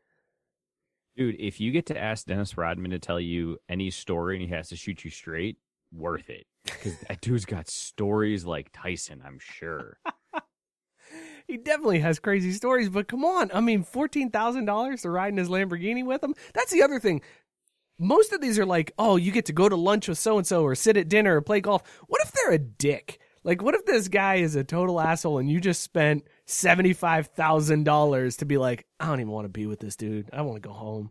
[1.20, 4.54] Dude, if you get to ask Dennis Rodman to tell you any story and he
[4.54, 5.58] has to shoot you straight,
[5.92, 6.46] worth it.
[6.64, 9.98] Because that dude's got stories like Tyson, I'm sure.
[11.46, 13.50] He definitely has crazy stories, but come on.
[13.52, 16.36] I mean, $14,000 to ride in his Lamborghini with him?
[16.54, 17.22] That's the other thing.
[17.98, 20.46] Most of these are like, oh, you get to go to lunch with so and
[20.46, 21.82] so or sit at dinner or play golf.
[22.06, 23.18] What if they're a dick?
[23.42, 28.44] Like, what if this guy is a total asshole and you just spent $75,000 to
[28.44, 30.28] be like, I don't even want to be with this dude.
[30.32, 31.10] I want to go home.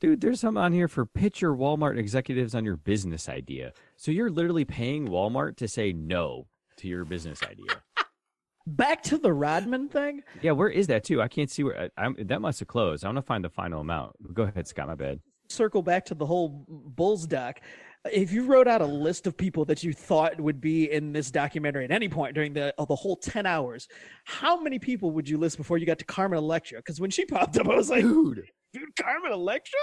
[0.00, 3.72] Dude, there's some on here for pitch your Walmart executives on your business idea.
[3.96, 6.46] So you're literally paying Walmart to say no
[6.78, 7.82] to your business idea.
[8.66, 10.22] Back to the Rodman thing.
[10.40, 11.20] Yeah, where is that too?
[11.20, 13.04] I can't see where I, I'm, that must have closed.
[13.04, 14.12] I want to find the final amount.
[14.32, 14.88] Go ahead, Scott.
[14.88, 15.20] My bad.
[15.48, 17.60] circle back to the whole Bulls doc.
[18.10, 21.30] If you wrote out a list of people that you thought would be in this
[21.30, 23.88] documentary at any point during the uh, the whole 10 hours
[24.24, 27.24] how many people would you list before you got to carmen electra because when she
[27.26, 28.42] popped up i was like Dude,
[28.72, 29.78] dude carmen electra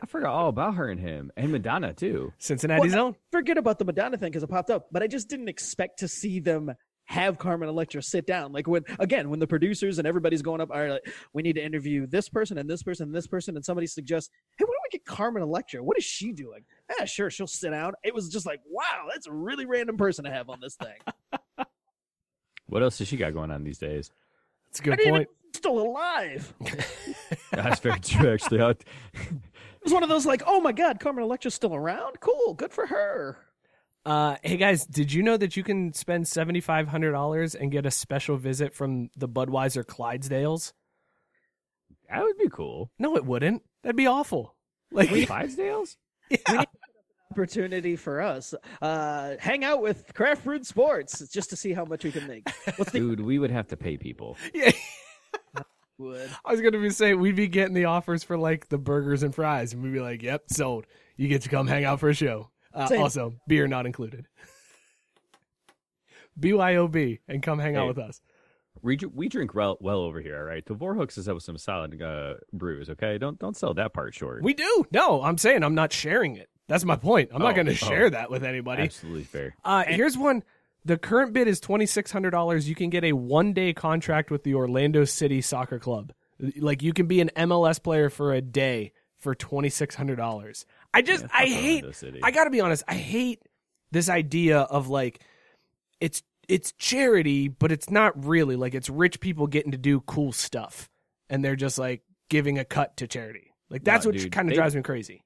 [0.00, 2.32] I forgot all about her and him and Madonna too.
[2.38, 3.16] Cincinnati's Well, own.
[3.32, 6.06] forget about the madonna thing because it popped up but i just didn't expect to
[6.08, 6.70] see them
[7.06, 10.70] have carmen electra sit down like when again when the producers and everybody's going up
[10.70, 13.56] all right like, we need to interview this person and this person and this person
[13.56, 16.60] and somebody suggests hey why don't we get carmen electra what is she doing
[16.98, 20.24] yeah sure she'll sit down it was just like wow that's a really random person
[20.24, 20.98] to have on this thing
[22.70, 24.12] What else does she got going on these days?
[24.68, 25.22] That's a I good didn't point.
[25.22, 26.54] even still alive.
[27.50, 28.60] That's very true, actually.
[29.80, 32.20] It was one of those like, oh my god, Carmen Electra's still around.
[32.20, 33.38] Cool, good for her.
[34.04, 37.72] Uh, hey guys, did you know that you can spend seventy five hundred dollars and
[37.72, 40.74] get a special visit from the Budweiser Clydesdales?
[42.10, 42.90] That would be cool.
[42.98, 43.62] No, it wouldn't.
[43.82, 44.54] That'd be awful.
[44.92, 45.96] Like, we, Clydesdales?
[46.30, 46.64] yeah.
[47.32, 48.54] Opportunity for us.
[48.82, 52.48] Uh, hang out with Craft Brewed Sports just to see how much we can make.
[52.76, 54.36] What's the Dude, we would have to pay people.
[54.54, 54.72] yeah.
[55.98, 56.28] wood?
[56.44, 59.32] I was gonna be saying we'd be getting the offers for like the burgers and
[59.32, 60.86] fries, and we'd be like, "Yep, sold.
[61.16, 62.50] You get to come hang out for a show.
[62.74, 64.26] Uh, also, beer not included.
[66.38, 68.20] BYOB and come hang out with us.
[68.82, 70.64] We, we drink well, well over here, all right?
[70.64, 73.18] The Vorhooks is up with some solid uh, brews, okay?
[73.18, 74.42] Don't don't sell that part short.
[74.42, 74.86] We do.
[74.92, 76.48] No, I'm saying I'm not sharing it.
[76.68, 77.30] That's my point.
[77.32, 77.74] I'm not Oh, going to oh.
[77.74, 78.82] share that with anybody.
[78.84, 79.56] Absolutely fair.
[79.64, 80.44] Uh, here's one.
[80.84, 82.68] The current bid is twenty six hundred dollars.
[82.68, 86.12] You can get a one day contract with the Orlando City Soccer Club.
[86.56, 90.64] Like you can be an MLS player for a day for twenty six hundred dollars.
[90.94, 91.94] I just Yeah, I hate.
[91.94, 92.20] City.
[92.22, 92.82] I got to be honest.
[92.88, 93.42] I hate
[93.92, 95.20] this idea of like
[96.00, 100.32] it's it's charity, but it's not really like it's rich people getting to do cool
[100.32, 100.88] stuff,
[101.28, 103.52] and they're just like giving a cut to charity.
[103.70, 105.22] Like that's No, what kind of drives me crazy.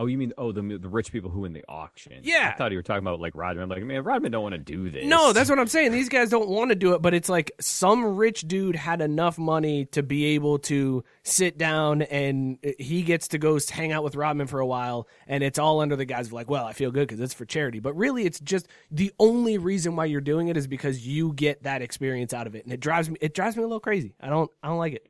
[0.00, 2.20] Oh, you mean oh the the rich people who win the auction?
[2.22, 2.52] Yeah.
[2.54, 3.64] I thought you were talking about like Rodman.
[3.64, 5.04] I'm like, man, Rodman don't want to do this.
[5.04, 5.90] No, that's what I'm saying.
[5.90, 9.38] These guys don't want to do it, but it's like some rich dude had enough
[9.38, 14.04] money to be able to sit down and uh, he gets to go hang out
[14.04, 16.74] with Rodman for a while, and it's all under the guise of like, well, I
[16.74, 17.80] feel good because it's for charity.
[17.80, 21.64] But really, it's just the only reason why you're doing it is because you get
[21.64, 23.16] that experience out of it, and it drives me.
[23.20, 24.14] It drives me a little crazy.
[24.20, 24.48] I don't.
[24.62, 25.08] I don't like it.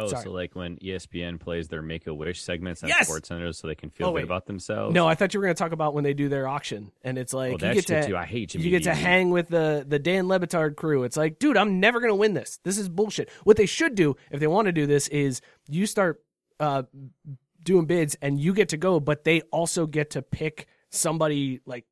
[0.00, 0.24] Oh, Sorry.
[0.24, 3.06] so like when ESPN plays their Make a Wish segments on Yes!
[3.06, 4.94] Sports Center, so they can feel Oh, good about themselves.
[4.94, 7.18] No, I thought you were going to talk about when they do their auction, and
[7.18, 8.16] it's like well, you get to too.
[8.16, 8.64] I hate Jimmy.
[8.64, 9.02] you get to Dee Dee.
[9.02, 11.04] hang with the the Dan Le Batard crew.
[11.04, 12.58] It's like, dude, I'm never gonna win this.
[12.64, 13.28] This is bullshit.
[13.44, 16.22] What they should do if they want to do this is you start
[16.58, 16.82] uh,
[17.62, 21.84] doing bids and you get to go, but they also get to pick somebody like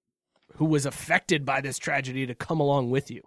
[0.57, 3.23] who was affected by this tragedy to come along with you.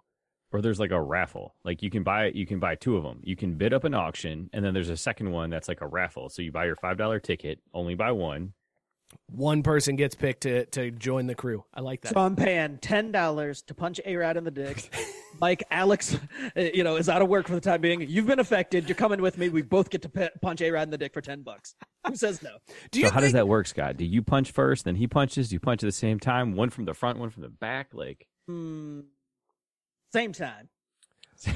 [0.51, 1.55] Or there's like a raffle.
[1.63, 3.19] Like you can buy you can buy two of them.
[3.23, 5.87] You can bid up an auction, and then there's a second one that's like a
[5.87, 6.29] raffle.
[6.29, 8.53] So you buy your five dollar ticket, only buy one.
[9.29, 11.65] One person gets picked to to join the crew.
[11.73, 12.13] I like that.
[12.13, 14.93] So I'm paying ten dollars to punch A Rod in the dick.
[15.39, 16.17] Mike, Alex,
[16.57, 18.01] uh, you know, is out of work for the time being.
[18.01, 18.87] You've been affected.
[18.87, 19.49] You're coming with me.
[19.49, 21.75] We both get to pe- punch A Rod in the dick for ten bucks.
[22.07, 22.51] Who says no?
[22.91, 23.97] do you so how does that work, Scott?
[23.97, 25.49] Do you punch first, then he punches?
[25.49, 26.55] Do you punch at the same time?
[26.55, 27.89] One from the front, one from the back.
[27.93, 29.01] Like Hmm.
[30.11, 30.69] Same time.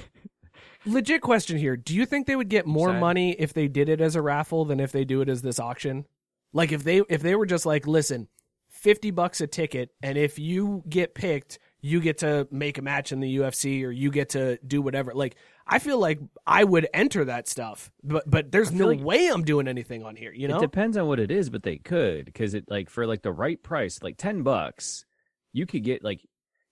[0.85, 1.75] Legit question here.
[1.75, 2.99] Do you think they would get more Sad.
[2.99, 5.59] money if they did it as a raffle than if they do it as this
[5.59, 6.05] auction?
[6.53, 8.27] Like if they if they were just like, listen,
[8.69, 13.11] fifty bucks a ticket, and if you get picked, you get to make a match
[13.11, 15.13] in the UFC or you get to do whatever.
[15.13, 15.35] Like
[15.67, 19.43] I feel like I would enter that stuff, but but there's no like- way I'm
[19.43, 20.31] doing anything on here.
[20.31, 20.57] You know?
[20.57, 23.33] it depends on what it is, but they could because it like for like the
[23.33, 25.03] right price, like ten bucks,
[25.51, 26.21] you could get like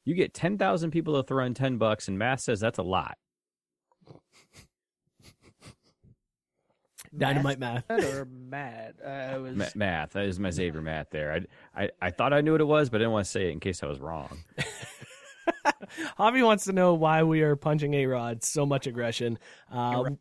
[0.05, 2.83] you get ten thousand people to throw in ten bucks, and math says that's a
[2.83, 3.17] lot.
[7.15, 7.87] Dynamite math.
[7.89, 8.95] Mad or mad?
[9.03, 9.55] Uh, I was.
[9.55, 11.45] Ma- math that is my Xavier math there.
[11.75, 13.49] I, I I thought I knew what it was, but I didn't want to say
[13.49, 14.39] it in case I was wrong.
[16.17, 18.43] Javi wants to know why we are punching A Rod.
[18.43, 19.37] So much aggression.
[19.69, 20.17] Um,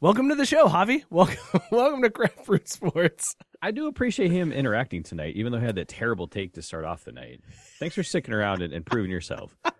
[0.00, 1.04] welcome to the show, Javi.
[1.10, 3.34] Welcome, welcome to Craft Brewed Sports.
[3.62, 6.84] I do appreciate him interacting tonight, even though he had that terrible take to start
[6.84, 7.40] off the night.
[7.78, 9.56] Thanks for sticking around and, and proving yourself.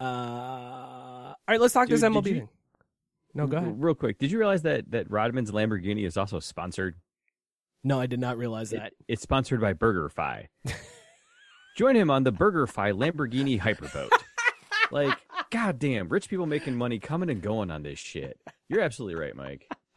[0.00, 2.48] Uh, all right, let's talk Dude, this MLB you- thing.
[3.34, 3.82] No, go ahead.
[3.82, 6.94] Real quick, did you realize that that Rodman's Lamborghini is also sponsored?
[7.84, 8.86] No, I did not realize that.
[8.86, 10.46] It, it's sponsored by BurgerFi.
[11.76, 14.10] Join him on the BurgerFi Lamborghini Hyperboat.
[14.90, 15.16] like,
[15.50, 18.40] goddamn, rich people making money coming and going on this shit.
[18.70, 19.68] You're absolutely right, Mike.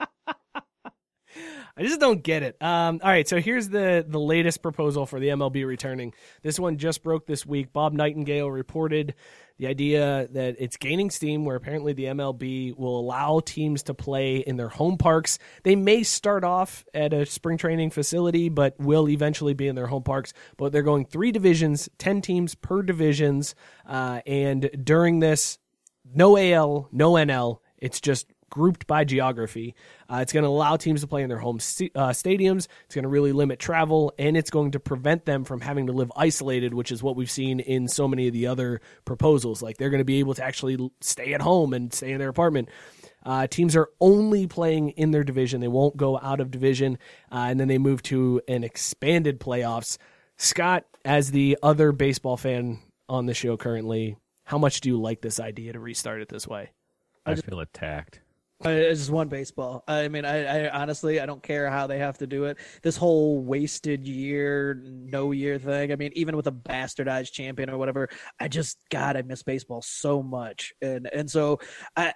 [1.77, 2.61] I just don't get it.
[2.61, 6.13] Um, all right, so here's the the latest proposal for the MLB returning.
[6.43, 7.71] This one just broke this week.
[7.71, 9.15] Bob Nightingale reported
[9.59, 14.37] the idea that it's gaining steam, where apparently the MLB will allow teams to play
[14.37, 15.37] in their home parks.
[15.63, 19.87] They may start off at a spring training facility, but will eventually be in their
[19.87, 20.33] home parks.
[20.55, 23.53] But they're going three divisions, ten teams per divisions,
[23.85, 25.59] uh, and during this,
[26.05, 27.59] no AL, no NL.
[27.77, 29.75] It's just grouped by geography.
[30.11, 32.67] Uh, it's going to allow teams to play in their home st- uh, stadiums.
[32.85, 35.93] It's going to really limit travel, and it's going to prevent them from having to
[35.93, 39.61] live isolated, which is what we've seen in so many of the other proposals.
[39.61, 42.29] Like they're going to be able to actually stay at home and stay in their
[42.29, 42.69] apartment.
[43.25, 45.61] Uh, teams are only playing in their division.
[45.61, 46.97] They won't go out of division,
[47.31, 49.97] uh, and then they move to an expanded playoffs.
[50.37, 52.79] Scott, as the other baseball fan
[53.09, 56.47] on the show currently, how much do you like this idea to restart it this
[56.47, 56.71] way?
[57.25, 58.21] I feel attacked.
[58.63, 59.85] Uh, I just want baseball.
[59.87, 62.57] I mean, I, I, honestly, I don't care how they have to do it.
[62.83, 65.93] This whole wasted year, no year thing.
[65.93, 69.81] I mean, even with a bastardized champion or whatever, I just, God, I miss baseball
[69.81, 70.73] so much.
[70.81, 71.59] And and so
[71.95, 72.13] I,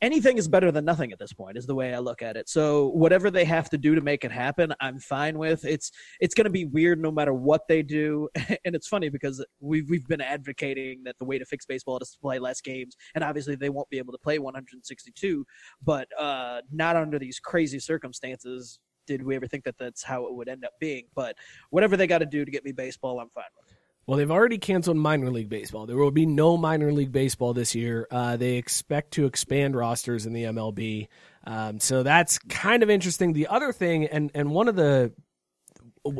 [0.00, 2.48] anything is better than nothing at this point is the way i look at it.
[2.48, 5.64] So whatever they have to do to make it happen i'm fine with.
[5.64, 5.90] It's
[6.20, 8.28] it's going to be weird no matter what they do.
[8.64, 12.10] And it's funny because we've, we've been advocating that the way to fix baseball is
[12.12, 15.44] to play less games and obviously they won't be able to play 162
[15.84, 20.34] but uh, not under these crazy circumstances did we ever think that that's how it
[20.34, 21.04] would end up being.
[21.14, 21.36] But
[21.70, 23.65] whatever they got to do to get me baseball i'm fine with
[24.06, 25.86] well, they've already canceled minor league baseball.
[25.86, 28.06] There will be no minor league baseball this year.
[28.10, 31.08] Uh, they expect to expand rosters in the MLB.
[31.44, 33.32] Um, so that's kind of interesting.
[33.32, 35.12] The other thing, and, and one of the,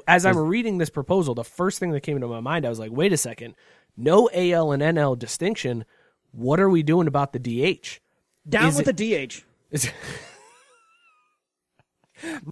[0.09, 2.81] as I'm reading this proposal, the first thing that came into my mind, I was
[2.81, 3.55] like, wait a second,
[3.97, 5.85] no AL and NL distinction.
[6.33, 8.01] What are we doing about the DH?
[8.49, 9.45] Down Is with it, the DH.
[9.71, 9.91] Is,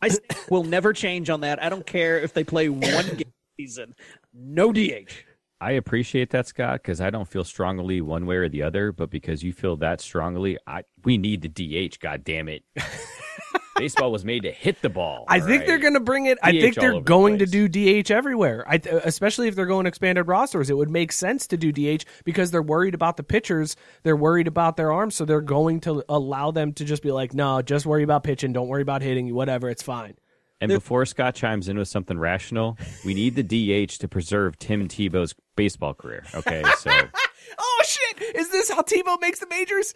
[0.00, 0.10] My
[0.48, 1.60] will never change on that.
[1.60, 2.80] I don't care if they play one
[3.16, 3.94] game season.
[4.32, 5.10] No DH.
[5.60, 9.10] I appreciate that, Scott, because I don't feel strongly one way or the other, but
[9.10, 12.00] because you feel that strongly, I we need the DH.
[12.00, 12.64] God damn it!
[13.76, 15.24] Baseball was made to hit the ball.
[15.26, 15.66] I think right?
[15.66, 16.36] they're going to bring it.
[16.36, 18.64] DH I think they're going the to do DH everywhere.
[18.68, 18.74] I,
[19.04, 22.62] especially if they're going expanded rosters, it would make sense to do DH because they're
[22.62, 23.74] worried about the pitchers.
[24.02, 27.34] They're worried about their arms, so they're going to allow them to just be like,
[27.34, 28.52] no, just worry about pitching.
[28.52, 29.34] Don't worry about hitting.
[29.34, 30.14] Whatever, it's fine.
[30.64, 34.88] And before Scott chimes in with something rational, we need the DH to preserve Tim
[34.88, 36.24] Tebow's baseball career.
[36.34, 36.90] Okay, so.
[37.58, 38.36] oh shit!
[38.36, 39.94] Is this how Tebow makes the majors?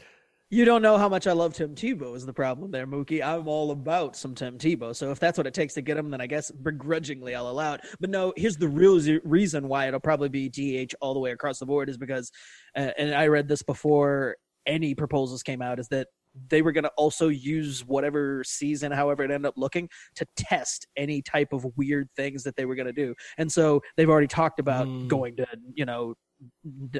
[0.50, 3.22] You don't know how much I love Tim Tebow is the problem there, Mookie.
[3.22, 4.96] I'm all about some Tim Tebow.
[4.96, 7.74] So if that's what it takes to get him, then I guess begrudgingly I'll allow
[7.74, 7.82] it.
[8.00, 11.58] But no, here's the real reason why it'll probably be DH all the way across
[11.58, 12.32] the board is because,
[12.74, 16.08] uh, and I read this before any proposals came out, is that
[16.48, 20.86] they were going to also use whatever season, however it ended up looking, to test
[20.96, 23.14] any type of weird things that they were going to do.
[23.36, 25.08] And so they've already talked about mm.
[25.08, 26.14] going to, you know,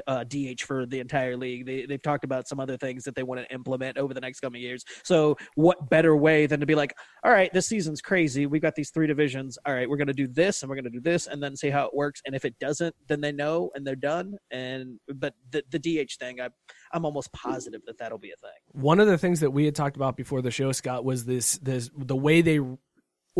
[0.07, 1.65] uh, DH for the entire league.
[1.65, 4.39] They, they've talked about some other things that they want to implement over the next
[4.39, 4.83] coming years.
[5.03, 8.45] So, what better way than to be like, all right, this season's crazy.
[8.45, 9.57] We've got these three divisions.
[9.65, 11.55] All right, we're going to do this and we're going to do this and then
[11.55, 12.21] see how it works.
[12.25, 14.35] And if it doesn't, then they know and they're done.
[14.51, 16.49] And but the, the DH thing, I,
[16.93, 18.81] I'm almost positive that that'll be a thing.
[18.81, 21.57] One of the things that we had talked about before the show, Scott, was this
[21.59, 22.59] this the way they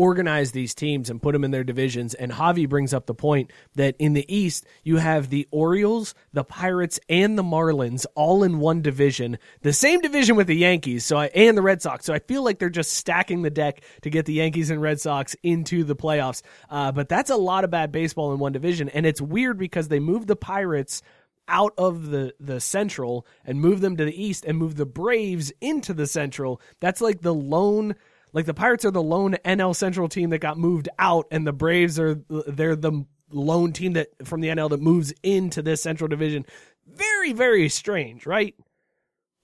[0.00, 2.14] organize these teams and put them in their divisions.
[2.14, 6.42] And Javi brings up the point that in the East, you have the Orioles, the
[6.42, 11.18] Pirates, and the Marlins all in one division, the same division with the Yankees so
[11.18, 12.06] I, and the Red Sox.
[12.06, 15.02] So I feel like they're just stacking the deck to get the Yankees and Red
[15.02, 16.40] Sox into the playoffs.
[16.70, 18.88] Uh, but that's a lot of bad baseball in one division.
[18.88, 21.02] And it's weird because they moved the Pirates
[21.46, 25.52] out of the the central and move them to the east and move the Braves
[25.60, 26.58] into the central.
[26.78, 27.96] That's like the lone
[28.32, 31.52] like the Pirates are the lone NL Central team that got moved out, and the
[31.52, 36.08] Braves are they're the lone team that from the NL that moves into this Central
[36.08, 36.46] Division.
[36.86, 38.54] Very very strange, right?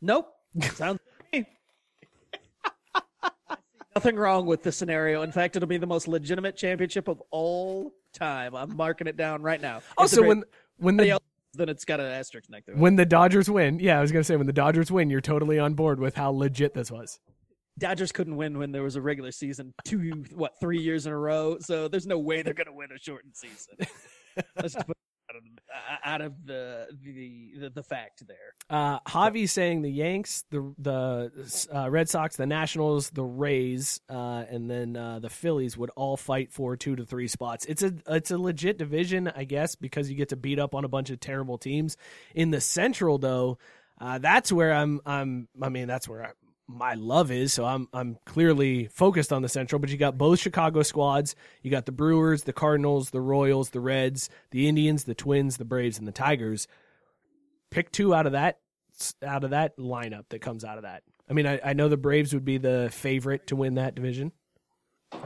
[0.01, 0.33] Nope.
[0.75, 1.01] Sounds.
[3.95, 5.23] Nothing wrong with the scenario.
[5.23, 8.55] In fact, it'll be the most legitimate championship of all time.
[8.55, 9.81] I'm marking it down right now.
[9.97, 10.45] Also, when
[10.79, 11.19] when the
[11.55, 12.79] then it's got an asterisk next to it.
[12.79, 15.59] When the Dodgers win, yeah, I was gonna say when the Dodgers win, you're totally
[15.59, 17.19] on board with how legit this was.
[17.79, 21.19] Dodgers couldn't win when there was a regular season two what three years in a
[21.19, 21.59] row.
[21.61, 23.77] So there's no way they're going to win a shortened season.
[24.57, 24.97] Let's put
[25.31, 25.43] out of
[26.05, 28.37] out of the the the, the fact there.
[28.71, 34.45] Uh, Javi saying the Yanks, the the uh, Red Sox, the Nationals, the Rays, uh,
[34.49, 37.65] and then uh, the Phillies would all fight for two to three spots.
[37.67, 40.85] It's a it's a legit division, I guess, because you get to beat up on
[40.85, 41.97] a bunch of terrible teams.
[42.35, 43.59] In the Central, though,
[44.01, 46.31] uh, that's where I'm I'm I mean that's where I,
[46.69, 47.53] my love is.
[47.53, 49.79] So I'm I'm clearly focused on the Central.
[49.79, 51.37] But you got both Chicago squads.
[51.63, 55.65] You got the Brewers, the Cardinals, the Royals, the Reds, the Indians, the Twins, the
[55.65, 56.67] Braves, and the Tigers.
[57.71, 58.61] Pick two out of that
[59.23, 61.03] out of that lineup that comes out of that.
[61.29, 64.33] I mean, I, I know the Braves would be the favorite to win that division.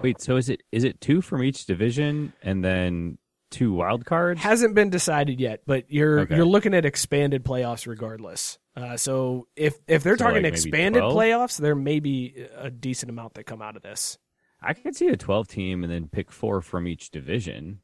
[0.03, 3.19] Wait, so is it is it two from each division and then
[3.51, 4.41] two wild cards?
[4.41, 6.37] Hasn't been decided yet, but you're Okay.
[6.37, 8.59] you're looking at expanded playoffs regardless.
[8.77, 11.15] Uh, so if if they're So, talking like, expanded 12?
[11.17, 14.19] playoffs, there may be a decent amount that come out of this.
[14.63, 17.81] I could see a twelve team and then pick four from each division.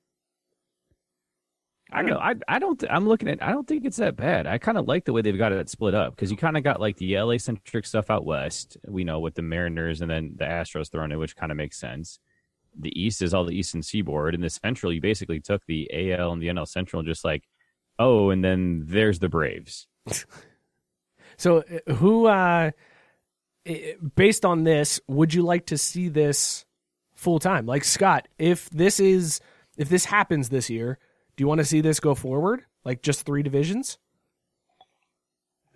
[1.93, 2.19] I know.
[2.19, 2.83] I I don't.
[2.91, 3.41] I'm looking at.
[3.43, 4.47] I don't think it's that bad.
[4.49, 6.64] I kind of like the way they've got it split up because you kind of
[6.64, 8.77] got like the LA centric stuff out west.
[8.89, 11.79] We know with the Mariners and then the Astros thrown in, which kind of makes
[11.79, 12.19] sense.
[12.79, 16.33] The East is all the Eastern Seaboard, and the Central you basically took the AL
[16.33, 17.45] and the NL Central, and just like,
[17.99, 19.87] oh, and then there's the Braves.
[21.37, 22.70] So uh, who, uh,
[24.14, 26.64] based on this, would you like to see this
[27.14, 27.66] full time?
[27.66, 29.41] Like Scott, if this is
[29.77, 30.99] if this happens this year,
[31.37, 32.64] do you want to see this go forward?
[32.85, 33.99] Like just three divisions?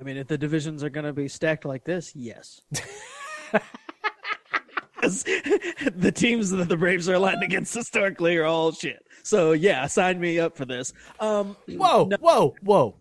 [0.00, 2.62] I mean, if the divisions are going to be stacked like this, yes.
[5.00, 5.22] 'Cause
[5.94, 9.02] the teams that the Braves are aligned against historically are all shit.
[9.22, 10.92] So yeah, sign me up for this.
[11.18, 12.96] Um, Whoa, whoa, whoa!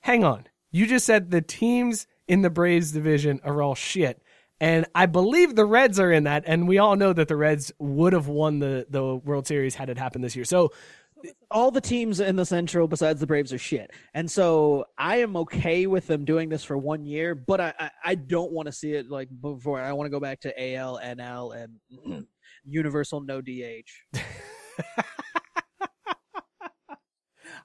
[0.00, 0.46] Hang on.
[0.70, 4.20] You just said the teams in the Braves division are all shit.
[4.60, 7.72] And I believe the Reds are in that, and we all know that the Reds
[7.78, 10.46] would have won the, the World Series had it happened this year.
[10.46, 10.72] So
[11.50, 15.36] all the teams in the Central besides the Braves are shit, and so I am
[15.36, 17.34] okay with them doing this for one year.
[17.34, 19.80] But I I, I don't want to see it like before.
[19.80, 21.68] I want to go back to AL, NL,
[22.04, 22.26] and
[22.64, 24.18] universal no DH.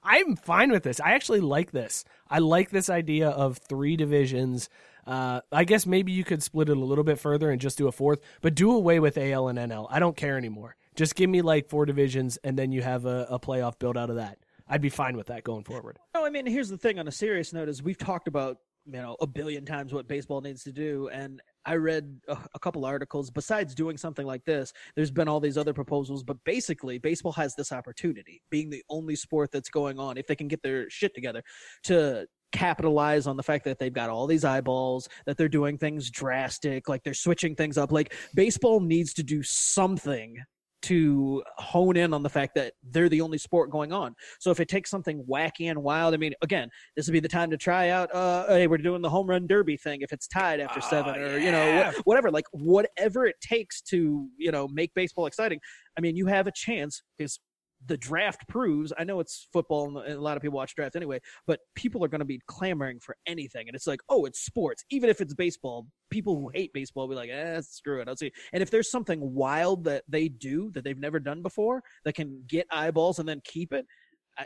[0.02, 1.00] I'm fine with this.
[1.00, 2.04] I actually like this.
[2.28, 4.68] I like this idea of three divisions.
[5.06, 7.88] Uh, I guess maybe you could split it a little bit further and just do
[7.88, 9.86] a fourth, but do away with AL and NL.
[9.90, 10.76] I don't care anymore.
[10.94, 14.10] Just give me like four divisions, and then you have a, a playoff build out
[14.10, 14.38] of that.
[14.68, 15.98] I'd be fine with that going forward.
[16.14, 16.98] No, I mean, here's the thing.
[16.98, 20.40] On a serious note, is we've talked about you know a billion times what baseball
[20.40, 23.30] needs to do, and I read a, a couple articles.
[23.30, 27.54] Besides doing something like this, there's been all these other proposals, but basically, baseball has
[27.54, 31.14] this opportunity, being the only sport that's going on, if they can get their shit
[31.14, 31.42] together,
[31.84, 36.10] to capitalize on the fact that they've got all these eyeballs that they're doing things
[36.10, 40.36] drastic like they're switching things up like baseball needs to do something
[40.82, 44.60] to hone in on the fact that they're the only sport going on so if
[44.60, 47.56] it takes something wacky and wild, I mean, again, this would be the time to
[47.56, 48.12] try out.
[48.14, 50.02] Uh, hey, we're doing the home run derby thing.
[50.02, 54.28] If it's tied after seven, or you know, wh- whatever, like whatever it takes to
[54.36, 55.60] you know make baseball exciting.
[55.96, 57.38] I mean, you have a chance because
[57.86, 58.92] the draft proves.
[58.98, 62.08] I know it's football, and a lot of people watch draft anyway, but people are
[62.08, 64.84] going to be clamoring for anything, and it's like, oh, it's sports.
[64.90, 68.08] Even if it's baseball, people who hate baseball will be like, eh, screw it.
[68.08, 68.32] I'll see.
[68.52, 72.44] And if there's something wild that they do that they've never done before that can
[72.46, 73.86] get eyeballs and then keep it,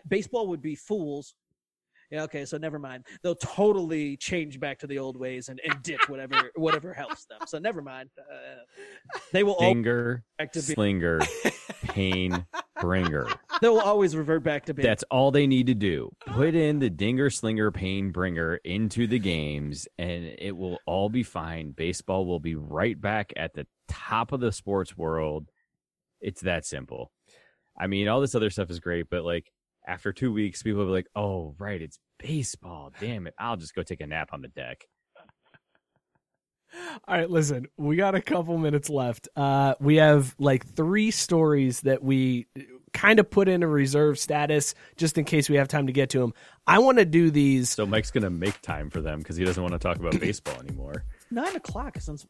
[0.09, 1.35] baseball would be fools.
[2.11, 3.05] Yeah, okay, so never mind.
[3.23, 7.41] They'll totally change back to the old ways and, and ditch whatever whatever helps them.
[7.47, 8.11] So never mind.
[8.19, 11.21] Uh, they will all Dinger, back to be, slinger,
[11.83, 12.47] pain
[12.81, 13.29] bringer.
[13.61, 16.11] they will always revert back to being That's all they need to do.
[16.27, 21.23] Put in the dinger slinger pain bringer into the games and it will all be
[21.23, 21.73] fine.
[21.73, 25.51] Baseball will be right back at the top of the sports world.
[26.21, 27.11] It's that simple.
[27.79, 29.53] I mean, all this other stuff is great, but like
[29.87, 32.93] after two weeks, people will be like, oh, right, it's baseball.
[33.01, 33.35] Damn it.
[33.39, 34.85] I'll just go take a nap on the deck.
[37.09, 39.29] All right, listen, we got a couple minutes left.
[39.37, 42.49] Uh, we have like three stories that we
[42.93, 46.11] kind of put in a reserve status just in case we have time to get
[46.11, 46.35] to them.
[46.67, 47.71] I want to do these.
[47.71, 50.19] So Mike's going to make time for them because he doesn't want to talk about
[50.21, 51.05] baseball anymore.
[51.31, 51.97] Nine o'clock.
[52.01, 52.27] Since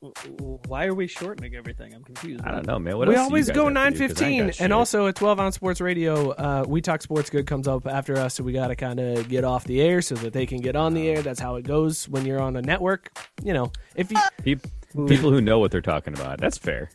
[0.66, 1.94] why are we shortening everything?
[1.94, 2.44] I'm confused.
[2.44, 2.96] I don't know, man.
[2.98, 4.14] What we else do you always go nine fifteen, to nine do?
[4.14, 4.64] 'Cause I ain't fifteen, got shit.
[4.64, 8.16] and also at twelve on Sports Radio, uh, we talk sports good comes up after
[8.16, 10.58] us, so we got to kind of get off the air so that they can
[10.60, 11.22] get on the air.
[11.22, 13.10] That's how it goes when you're on a network.
[13.42, 14.66] You know, if you Peop-
[15.08, 16.38] people who know what they're talking about.
[16.40, 16.90] That's fair.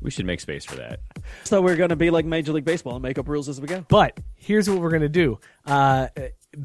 [0.00, 1.00] We should make space for that.
[1.44, 3.66] So we're going to be like Major League Baseball and make up rules as we
[3.66, 3.84] go.
[3.88, 5.38] But here's what we're going to do.
[5.66, 6.08] Uh,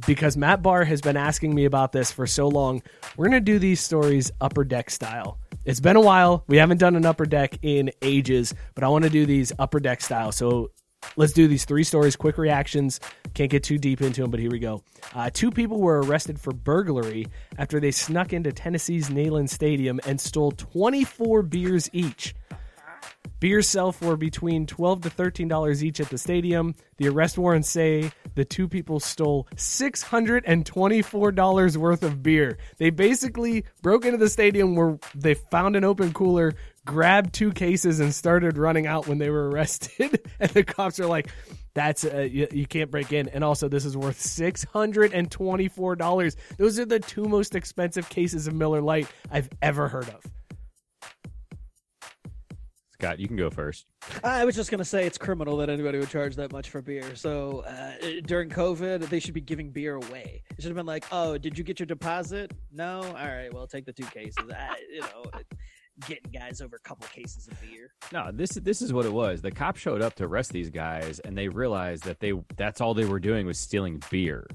[0.06, 2.82] because Matt Barr has been asking me about this for so long,
[3.18, 5.40] we're going to do these stories upper deck style.
[5.66, 6.44] It's been a while.
[6.48, 9.80] We haven't done an upper deck in ages, but I want to do these upper
[9.80, 10.32] deck style.
[10.32, 10.72] So
[11.16, 13.00] Let's do these three stories, quick reactions.
[13.34, 14.84] Can't get too deep into them, but here we go.
[15.14, 17.28] Uh, two people were arrested for burglary
[17.58, 22.36] after they snuck into Tennessee's Neyland Stadium and stole 24 beers each.
[23.44, 26.76] Beers sell for between twelve to thirteen dollars each at the stadium.
[26.96, 32.24] The arrest warrants say the two people stole six hundred and twenty-four dollars worth of
[32.24, 32.58] beer.
[32.78, 36.54] They basically broke into the stadium where they found an open cooler,
[36.86, 40.26] grabbed two cases, and started running out when they were arrested.
[40.40, 41.28] and the cops are like,
[41.74, 45.30] "That's uh, you, you can't break in." And also, this is worth six hundred and
[45.30, 46.38] twenty-four dollars.
[46.58, 50.24] Those are the two most expensive cases of Miller Lite I've ever heard of.
[53.04, 53.86] Scott, you can go first.
[54.24, 57.18] I was just gonna say it's criminal that anybody would charge that much for beer.
[57.18, 60.42] So uh, during COVID, they should be giving beer away.
[60.52, 62.54] It should have been like, "Oh, did you get your deposit?
[62.72, 63.02] No.
[63.02, 65.24] All right, well, take the two cases." I, you know,
[66.08, 67.94] getting guys over a couple cases of beer.
[68.14, 69.42] No, this this is what it was.
[69.42, 72.94] The cops showed up to arrest these guys, and they realized that they that's all
[72.94, 74.48] they were doing was stealing beer.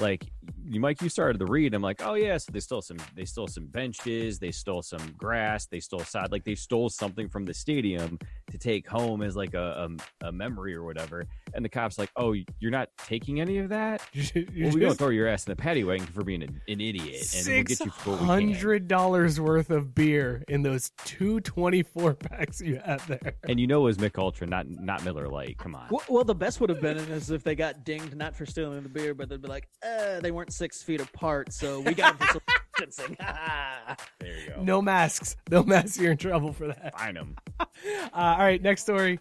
[0.00, 0.26] Like
[0.64, 1.74] you, Mike, you started the read.
[1.74, 2.98] I'm like, oh yeah, so they stole some.
[3.14, 4.38] They stole some benches.
[4.38, 5.66] They stole some grass.
[5.66, 6.30] They stole side.
[6.32, 8.18] Like they stole something from the stadium
[8.50, 9.88] to take home as like a,
[10.22, 11.26] a, a memory or whatever.
[11.54, 14.02] And the cops like, oh, you're not taking any of that.
[14.30, 16.80] You well, we don't throw your ass in the paddy wagon for being an, an
[16.80, 18.52] idiot, and we'll get you for what we can.
[18.54, 23.34] hundred dollars worth of beer in those two 24 packs you have there.
[23.48, 25.58] And you know it was Mich Ultra, not not Miller Lite.
[25.58, 25.88] Come on.
[25.90, 28.82] Well, well, the best would have been is if they got dinged not for stealing
[28.82, 29.68] the beer, but they'd be like,
[29.98, 32.40] uh, they weren't six feet apart, so we got them for social
[32.78, 33.16] distancing.
[34.18, 34.62] there you go.
[34.62, 35.36] No masks.
[35.50, 35.98] No masks.
[35.98, 36.98] You're in trouble for that.
[36.98, 37.36] Find them.
[38.12, 39.18] Uh, all right, next story.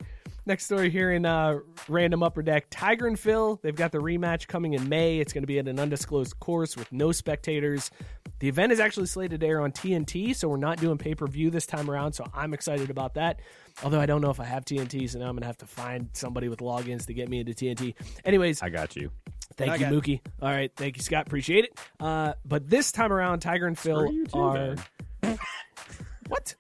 [0.50, 2.66] Next story here in uh, Random Upper Deck.
[2.72, 5.20] Tiger and Phil, they've got the rematch coming in May.
[5.20, 7.92] It's going to be at an undisclosed course with no spectators.
[8.40, 11.28] The event is actually slated to air on TNT, so we're not doing pay per
[11.28, 13.42] view this time around, so I'm excited about that.
[13.84, 15.68] Although I don't know if I have TNT, so now I'm going to have to
[15.68, 17.94] find somebody with logins to get me into TNT.
[18.26, 19.12] Anyways, I got you.
[19.56, 20.22] Thank I you, got- Mookie.
[20.42, 21.28] All right, thank you, Scott.
[21.28, 21.80] Appreciate it.
[22.00, 24.76] Uh, but this time around, Tiger and Phil you too, are
[26.28, 26.56] what?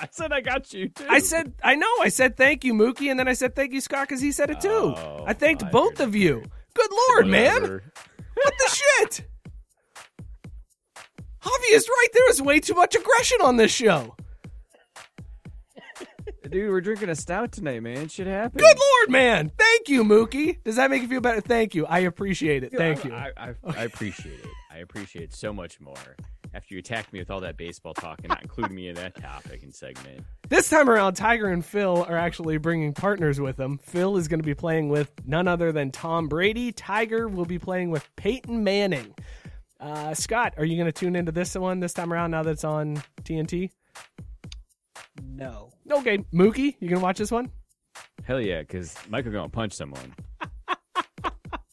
[0.00, 1.06] I said I got you too.
[1.08, 1.92] I said I know.
[2.00, 4.50] I said thank you, Mookie, and then I said thank you, Scott, because he said
[4.50, 4.68] it too.
[4.68, 6.44] Oh, I thanked I both of you.
[6.74, 7.62] Good lord, man!
[7.62, 9.26] What the shit?
[11.42, 12.08] Javi is right.
[12.12, 14.14] There is way too much aggression on this show.
[16.48, 18.08] Dude, we're drinking a stout tonight, man.
[18.08, 18.62] Shit happens.
[18.62, 19.50] Good lord, man!
[19.58, 20.62] Thank you, Mookie.
[20.62, 21.40] Does that make you feel better?
[21.40, 21.84] Thank you.
[21.86, 22.72] I appreciate it.
[22.72, 23.12] Thank you.
[23.12, 24.50] I, I, I appreciate it.
[24.70, 25.96] I appreciate it so much more
[26.54, 29.14] after you attacked me with all that baseball talk and not including me in that
[29.20, 30.24] topic and segment.
[30.48, 33.78] This time around, Tiger and Phil are actually bringing partners with them.
[33.78, 36.72] Phil is going to be playing with none other than Tom Brady.
[36.72, 39.14] Tiger will be playing with Peyton Manning.
[39.80, 42.50] Uh, Scott, are you going to tune into this one this time around now that
[42.50, 43.70] it's on TNT?
[45.20, 45.70] no.
[45.90, 47.50] Okay, Mookie, you going to watch this one?
[48.28, 50.14] Hell yeah, because Michael gonna punch someone.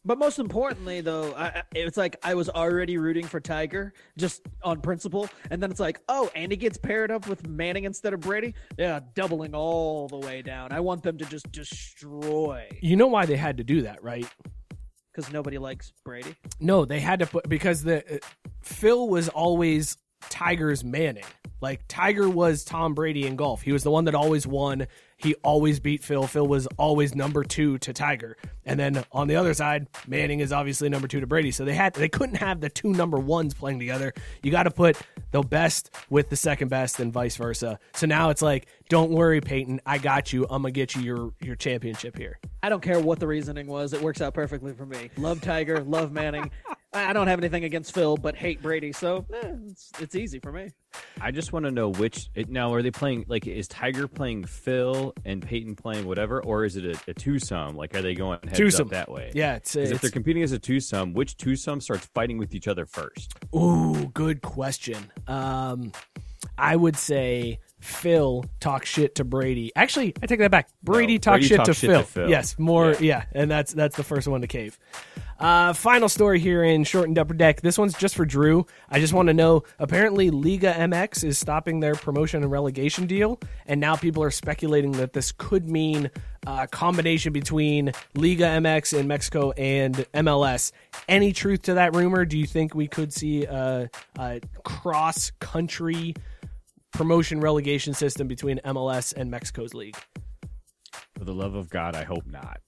[0.06, 4.82] But most importantly, though, I, it's like I was already rooting for Tiger just on
[4.82, 8.20] principle, and then it's like, oh, and he gets paired up with Manning instead of
[8.20, 8.54] Brady.
[8.78, 10.72] Yeah, doubling all the way down.
[10.72, 14.28] I want them to just destroy You know why they had to do that, right?
[15.16, 16.36] because nobody likes Brady.
[16.60, 18.18] No, they had to put because the uh,
[18.62, 19.98] Phil was always
[20.30, 21.24] Tiger's Manning.
[21.62, 23.62] Like Tiger was Tom Brady in golf.
[23.62, 24.88] He was the one that always won.
[25.26, 26.28] He always beat Phil.
[26.28, 28.38] Phil was always number two to Tiger.
[28.64, 31.50] And then on the other side, Manning is obviously number two to Brady.
[31.50, 34.14] So they had they couldn't have the two number ones playing together.
[34.44, 34.98] You got to put
[35.32, 37.80] the best with the second best and vice versa.
[37.96, 40.44] So now it's like, don't worry, Peyton, I got you.
[40.44, 42.40] I'm gonna get you your your championship here.
[42.62, 45.10] I don't care what the reasoning was; it works out perfectly for me.
[45.18, 46.52] Love Tiger, love Manning.
[46.94, 50.52] I don't have anything against Phil, but hate Brady, so eh, it's it's easy for
[50.52, 50.70] me.
[51.22, 53.26] I just want to know which now are they playing?
[53.28, 57.76] Like, is Tiger playing Phil and Peyton playing whatever, or is it a, a twosome?
[57.76, 58.88] Like, are they going heads Twosome.
[58.88, 59.32] up that way?
[59.34, 62.68] Yeah, it's, 'Cause if they're competing as a twosome, which twosome starts fighting with each
[62.68, 63.34] other first?
[63.56, 65.12] Ooh, good question.
[65.28, 65.92] Um,
[66.58, 69.72] I would say Phil talk shit to Brady.
[69.76, 70.70] Actually, I take that back.
[70.84, 72.00] Brady No, talks Brady shit, talks to, shit Phil.
[72.02, 72.30] to Phil.
[72.30, 72.92] Yes, more.
[72.94, 72.98] Yeah.
[73.02, 73.24] Yeah.
[73.34, 74.78] and that's that's the first one to cave.
[75.38, 77.60] Uh, final story here in shortened upper deck.
[77.62, 78.66] This one's just for Drew.
[78.90, 79.64] I just want to know.
[79.80, 84.94] Apparently, Liga MX is stopping their promotion and relegation deal, and now people are speculating
[84.94, 86.10] that this could mean
[86.48, 90.72] a combination between Liga MX in Mexico and MLS.
[91.10, 92.24] Any truth to that rumor?
[92.24, 96.16] Do you think we could see a, a cross country
[96.96, 99.98] promotion relegation system between MLS and Mexico's league?
[101.18, 102.62] For the love of God, I hope not.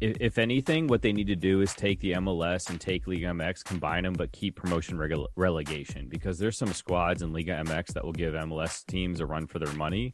[0.00, 3.26] If, if anything, what they need to do is take the MLS and take Liga
[3.26, 7.92] MX, combine them, but keep promotion rele- relegation because there's some squads in Liga MX
[7.92, 10.12] that will give MLS teams a run for their money.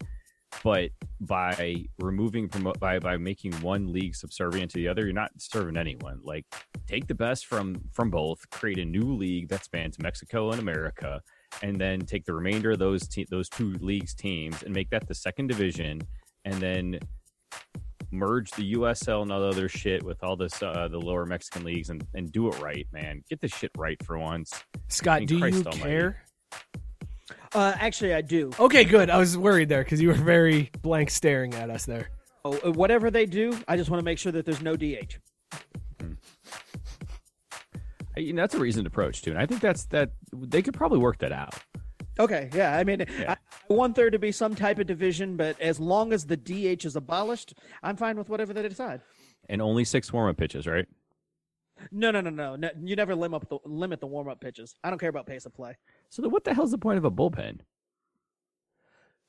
[0.62, 0.90] but
[1.20, 5.76] by removing promote by by making one league subservient to the other, you're not serving
[5.76, 6.20] anyone.
[6.22, 6.44] Like
[6.86, 11.20] take the best from from both, create a new league that spans Mexico and America,
[11.62, 15.06] and then take the remainder of those te- those two leagues teams and make that
[15.08, 16.00] the second division,
[16.44, 16.98] and then
[18.10, 21.64] merge the USL and all the other shit with all this uh, the lower Mexican
[21.64, 23.22] leagues and, and do it right, man.
[23.28, 24.52] Get this shit right for once.
[24.88, 25.82] Scott, And do Christ you almighty.
[25.82, 26.22] care?
[27.54, 28.50] Uh, actually, I do.
[28.58, 29.10] Okay, good.
[29.10, 32.08] I was worried there because you were very blank staring at us there.
[32.44, 35.18] Oh, uh, whatever they do, I just want to make sure that there's no DH.
[38.16, 40.74] I- You know, that's a reasoned approach too, and I think that's that they could
[40.74, 41.54] probably work that out.
[42.18, 42.76] Okay, yeah.
[42.76, 43.34] I mean, Yeah.
[43.68, 46.84] I want there to be some type of division, but as long as the DH
[46.84, 49.00] is abolished, I'm fine with whatever they decide.
[49.48, 50.86] And only six warm up pitches, right?
[51.90, 52.54] No, no, no, no.
[52.54, 54.76] no you never limit up the limit the warm up pitches.
[54.84, 55.76] I don't care about pace of play.
[56.08, 57.60] So then what the hell's the point of a bullpen?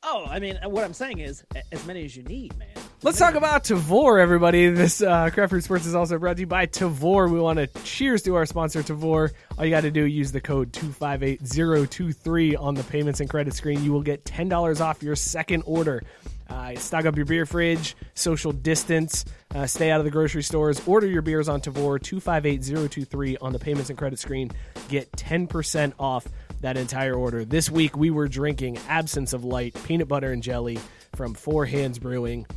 [0.04, 2.70] Oh, I mean, what I'm saying is, as many as you need, man.
[3.06, 4.68] Let's talk about Tavour, everybody.
[4.70, 7.32] This uh, Craft Brewed Sports is also brought to you by Tavour.
[7.32, 9.30] We want to cheers to our sponsor, Tavour.
[9.56, 13.84] All you got to do use the code 258023 on the payments and credit screen.
[13.84, 16.02] You will get $10 off your second order.
[16.50, 19.24] Uh, stock up your beer fridge, social distance,
[19.54, 20.82] uh, stay out of the grocery stores.
[20.88, 24.50] Order your beers on Tavour, 258023 on the payments and credit screen.
[24.90, 26.26] Get 10% off
[26.62, 27.46] that entire order.
[27.46, 30.80] This week we were drinking Absence of Light peanut butter and jelly
[31.16, 32.48] from Four Hands Brewing.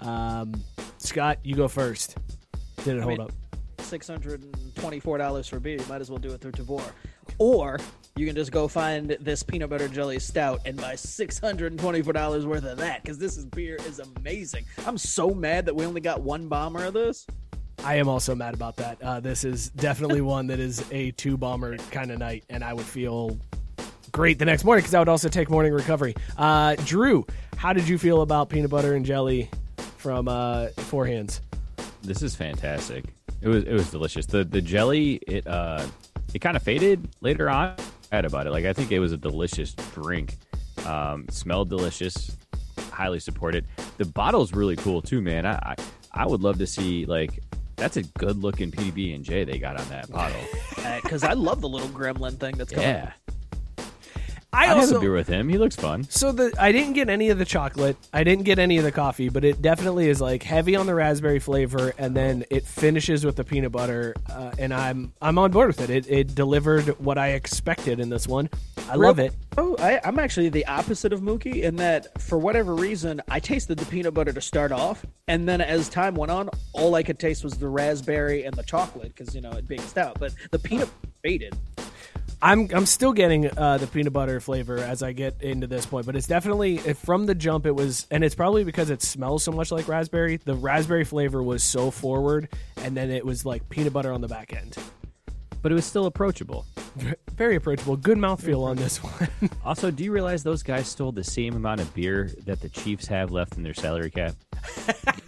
[0.00, 0.52] Um,
[0.98, 2.16] Scott, you go first.
[2.84, 3.32] Did it hold mean- up?
[3.80, 5.78] Six hundred and twenty-four dollars for beer.
[5.78, 6.82] You might as well do it through Tavour,
[7.38, 7.78] or
[8.16, 11.80] you can just go find this peanut butter jelly stout and buy six hundred and
[11.80, 14.66] twenty-four dollars worth of that because this is beer is amazing.
[14.86, 17.26] I'm so mad that we only got one bomber of this.
[17.82, 19.00] I am also mad about that.
[19.00, 22.74] Uh, this is definitely one that is a two bomber kind of night, and I
[22.74, 23.38] would feel
[24.12, 26.14] great the next morning because I would also take morning recovery.
[26.36, 27.24] Uh, Drew,
[27.56, 29.48] how did you feel about peanut butter and jelly
[29.98, 31.40] from uh, Four Hands?
[32.02, 33.04] This is fantastic.
[33.40, 34.26] It was it was delicious.
[34.26, 35.86] The the jelly it uh
[36.34, 37.74] it kind of faded later on.
[38.10, 38.50] I had about it.
[38.50, 40.36] Like I think it was a delicious drink.
[40.86, 42.36] Um, smelled delicious.
[42.90, 43.66] Highly supported.
[43.96, 45.46] The bottle's really cool too, man.
[45.46, 45.74] I I,
[46.12, 47.42] I would love to see like
[47.76, 50.40] that's a good looking PB and J they got on that bottle.
[51.02, 52.88] Because I love the little gremlin thing that's coming.
[52.88, 53.12] yeah,
[54.52, 55.48] I I'd have also a beer with him.
[55.48, 56.04] He looks fun.
[56.04, 57.96] So the I didn't get any of the chocolate.
[58.14, 60.94] I didn't get any of the coffee, but it definitely is like heavy on the
[60.94, 64.14] raspberry flavor, and then it finishes with the peanut butter.
[64.30, 65.90] Uh, and I'm I'm on board with it.
[65.90, 68.48] It it delivered what I expected in this one.
[68.88, 69.34] I love it.
[69.58, 73.78] Oh, I, I'm actually the opposite of Mookie in that for whatever reason I tasted
[73.78, 77.18] the peanut butter to start off, and then as time went on, all I could
[77.18, 80.18] taste was the raspberry and the chocolate because you know it being stout.
[80.18, 80.88] But the peanut
[81.22, 81.54] faded.
[82.40, 86.06] I'm I'm still getting uh, the peanut butter flavor as I get into this point,
[86.06, 87.66] but it's definitely it, from the jump.
[87.66, 90.36] It was, and it's probably because it smells so much like raspberry.
[90.36, 94.28] The raspberry flavor was so forward, and then it was like peanut butter on the
[94.28, 94.76] back end.
[95.62, 96.64] But it was still approachable.
[97.32, 97.96] Very approachable.
[97.96, 99.28] Good mouthfeel on this one.
[99.64, 103.06] Also, do you realize those guys stole the same amount of beer that the Chiefs
[103.06, 104.34] have left in their salary cap?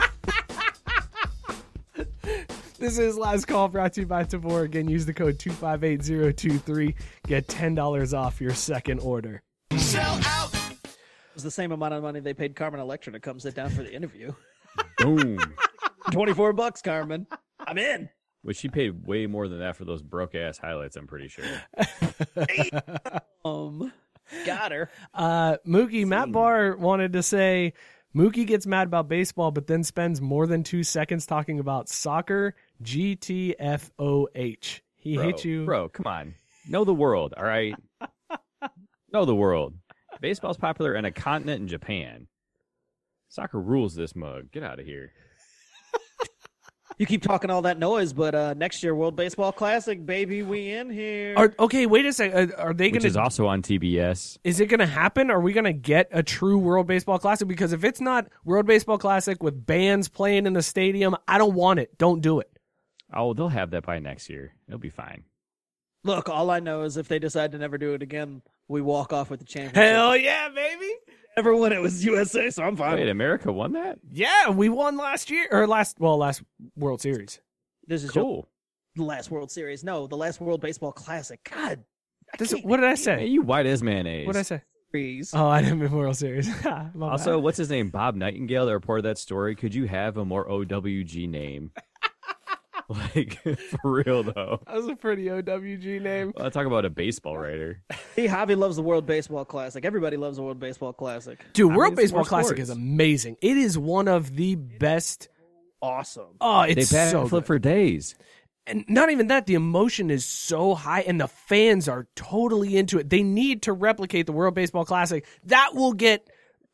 [2.80, 4.64] This is Last Call brought to you by Tavour.
[4.64, 6.94] Again, use the code 258023.
[7.26, 9.42] Get $10 off your second order.
[9.76, 10.50] Sell out!
[10.54, 13.68] It was the same amount of money they paid Carmen Electra to come sit down
[13.68, 14.32] for the interview.
[14.96, 15.38] Boom.
[16.10, 17.26] Twenty-four bucks, Carmen.
[17.58, 18.08] I'm in.
[18.40, 21.44] Which she paid way more than that for those broke ass highlights, I'm pretty sure.
[23.44, 23.92] Um,
[24.46, 24.90] got her.
[25.12, 27.72] Uh, Mookie, Matt Barr wanted to say
[28.14, 32.54] Mookie gets mad about baseball, but then spends more than two seconds talking about soccer.
[32.82, 34.80] GTFOH.
[34.96, 35.64] He Bro, hit you.
[35.64, 36.34] Bro, come on.
[36.68, 37.74] Know the world, all right?
[39.12, 39.74] know the world.
[40.20, 42.26] Baseball's popular in a continent in Japan.
[43.28, 44.50] Soccer rules this mug.
[44.50, 45.12] Get out of here.
[46.98, 50.70] You keep talking all that noise, but uh, next year World Baseball Classic, baby, we
[50.70, 51.32] in here.
[51.34, 52.52] Are, okay, wait a second.
[52.58, 53.22] Are they Which going is to?
[53.22, 54.36] also on TBS.
[54.44, 55.30] Is it going to happen?
[55.30, 57.48] Are we going to get a true World Baseball Classic?
[57.48, 61.54] Because if it's not World Baseball Classic with bands playing in the stadium, I don't
[61.54, 61.96] want it.
[61.96, 62.49] Don't do it.
[63.12, 64.54] Oh, they'll have that by next year.
[64.68, 65.24] It'll be fine.
[66.04, 69.12] Look, all I know is if they decide to never do it again, we walk
[69.12, 69.76] off with the championship.
[69.94, 70.88] Hell yeah, baby!
[71.36, 72.94] Never won it was USA, so I'm fine.
[72.94, 73.98] Wait, America won that?
[74.10, 76.42] Yeah, we won last year or last well last
[76.76, 77.40] World Series.
[77.86, 78.48] This is Cool.
[78.96, 79.84] the last World Series.
[79.84, 81.40] No, the last World Baseball Classic.
[81.52, 81.84] God,
[82.38, 83.26] This, what did I Hey, say?
[83.26, 84.26] you white as mayonnaise.
[84.26, 84.62] What did I say?
[84.90, 85.32] freeze.
[85.34, 86.48] Oh, I didn't mean World Series.
[86.64, 87.02] My bad.
[87.02, 87.90] Also, what's his name?
[87.90, 89.54] Bob Nightingale that reported that story.
[89.54, 91.70] Could you have a more OWG name?
[93.14, 93.38] Like
[93.82, 94.60] for real though.
[94.66, 96.32] That was a pretty OWG name.
[96.36, 97.82] Well, talk about a baseball writer.
[98.16, 99.84] See, Javi loves the World Baseball Classic.
[99.84, 101.38] Everybody loves the World Baseball Classic.
[101.52, 102.62] Dude, I World mean, Baseball Classic sports.
[102.62, 103.36] is amazing.
[103.40, 105.28] It is one of the best.
[105.80, 106.36] awesome.
[106.40, 107.46] Oh, They it's bat so and flip good.
[107.46, 108.14] for days.
[108.66, 109.46] and not even that.
[109.46, 113.08] The emotion is so high, and the fans are totally into it.
[113.08, 115.24] They need to replicate the World Baseball Classic.
[115.44, 116.28] That will get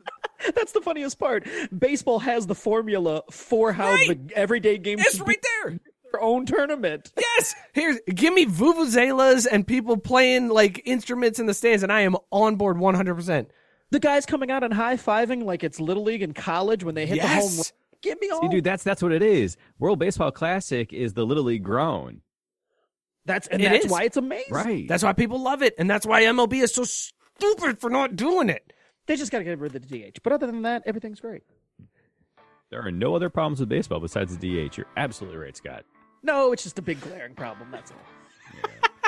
[0.55, 1.47] That's the funniest part.
[1.76, 4.26] Baseball has the formula for how Right.
[4.28, 5.80] the everyday game it's should right be there.
[6.16, 7.12] Their own tournament.
[7.38, 12.01] Yes, here's give me vuvuzelas and people playing like instruments in the stands, and I
[12.01, 13.51] am on board one hundred percent.
[13.90, 17.06] The guys coming out and high fiving like it's little league and college when they
[17.06, 17.36] hit the home.
[17.38, 17.44] run.
[17.56, 17.72] Yes,
[18.02, 18.43] Give me all.
[18.43, 19.56] See, dude, that's that's what it is.
[19.78, 22.20] World Baseball Classic is the Little League grown.
[23.24, 23.90] that's and It that's is.
[23.90, 24.52] why it's amazing.
[24.52, 24.88] Right.
[24.88, 28.48] that's why people love it, and that's why MLB is so stupid for not doing
[28.48, 28.72] it.
[29.06, 30.18] They just got to get rid of the DH.
[30.22, 31.43] But other than that, everything's great.
[32.70, 34.76] there are no other problems with baseball besides the DH.
[34.78, 35.84] You're absolutely right, Scott.
[36.27, 37.70] No, it's just a big glaring problem.
[37.70, 37.98] That's all.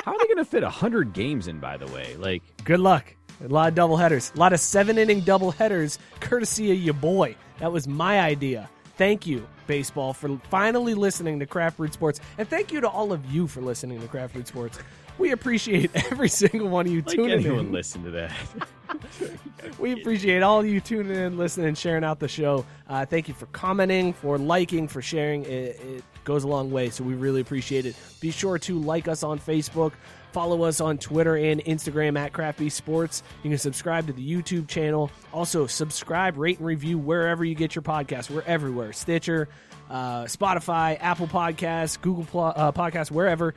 [0.05, 2.15] How are they going to fit 100 games in, by the way?
[2.15, 3.13] Like, Good luck.
[3.43, 6.93] A lot of double headers, a lot of seven inning double headers, courtesy of your
[6.93, 7.35] boy.
[7.59, 8.69] That was my idea.
[8.97, 13.13] Thank you, baseball, for finally listening to Craft Brewed Sports, and thank you to all
[13.13, 14.79] of you for listening to Craft Brewed Sports.
[15.19, 17.71] We appreciate every single one of you like tuning anyone in.
[17.71, 18.31] listen to that.
[19.77, 22.65] We appreciate all of you tuning in, listening, and sharing out the show.
[22.87, 25.43] Uh, thank you for commenting, for liking, for sharing.
[25.45, 27.95] It, it goes a long way, so we really appreciate it.
[28.19, 29.93] Be sure to like us on Facebook,
[30.31, 33.21] follow us on Twitter and Instagram at Crafty Sports.
[33.43, 35.11] You can subscribe to the YouTube channel.
[35.33, 38.29] Also, subscribe, rate, and review wherever you get your podcast.
[38.29, 39.49] We're everywhere: Stitcher,
[39.89, 43.53] uh, Spotify, Apple Podcasts, Google Pl- uh, Podcasts, wherever.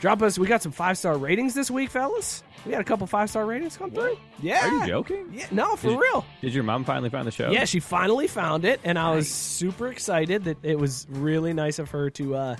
[0.00, 0.38] Drop us.
[0.38, 2.42] We got some five star ratings this week, fellas.
[2.66, 4.16] We had a couple five star ratings come through.
[4.42, 4.66] Yeah.
[4.66, 5.30] Are you joking?
[5.32, 6.24] Yeah, no, for Did you- real.
[6.40, 7.50] Did your mom finally find the show?
[7.50, 11.78] Yeah, she finally found it, and I was super excited that it was really nice
[11.78, 12.56] of her to uh,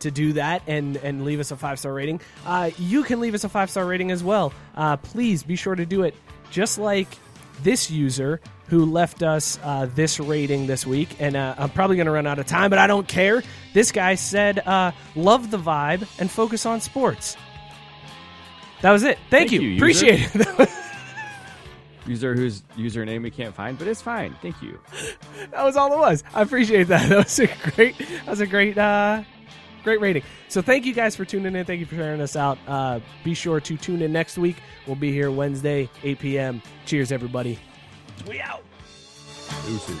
[0.00, 2.20] to do that and and leave us a five star rating.
[2.46, 4.52] Uh, you can leave us a five star rating as well.
[4.76, 6.14] Uh, please be sure to do it,
[6.50, 7.08] just like
[7.62, 11.16] this user who left us uh, this rating this week.
[11.20, 13.42] And uh, I'm probably going to run out of time, but I don't care.
[13.72, 17.36] This guy said, uh, "Love the vibe and focus on sports."
[18.82, 19.18] That was it.
[19.30, 19.60] Thank, Thank you.
[19.60, 19.84] you, user.
[19.84, 20.68] Appreciate it.
[22.06, 24.36] User whose username we can't find, but it's fine.
[24.42, 24.78] Thank you.
[25.50, 26.22] that was all it was.
[26.34, 27.08] I appreciate that.
[27.08, 27.96] That was a great.
[27.98, 28.76] That was a great.
[28.76, 29.22] Uh,
[29.84, 30.22] great rating.
[30.48, 31.64] So thank you guys for tuning in.
[31.64, 32.58] Thank you for sharing us out.
[32.66, 34.56] Uh, be sure to tune in next week.
[34.86, 36.62] We'll be here Wednesday, 8 p.m.
[36.86, 37.58] Cheers, everybody.
[38.26, 38.64] We out.
[39.66, 40.00] Deuces.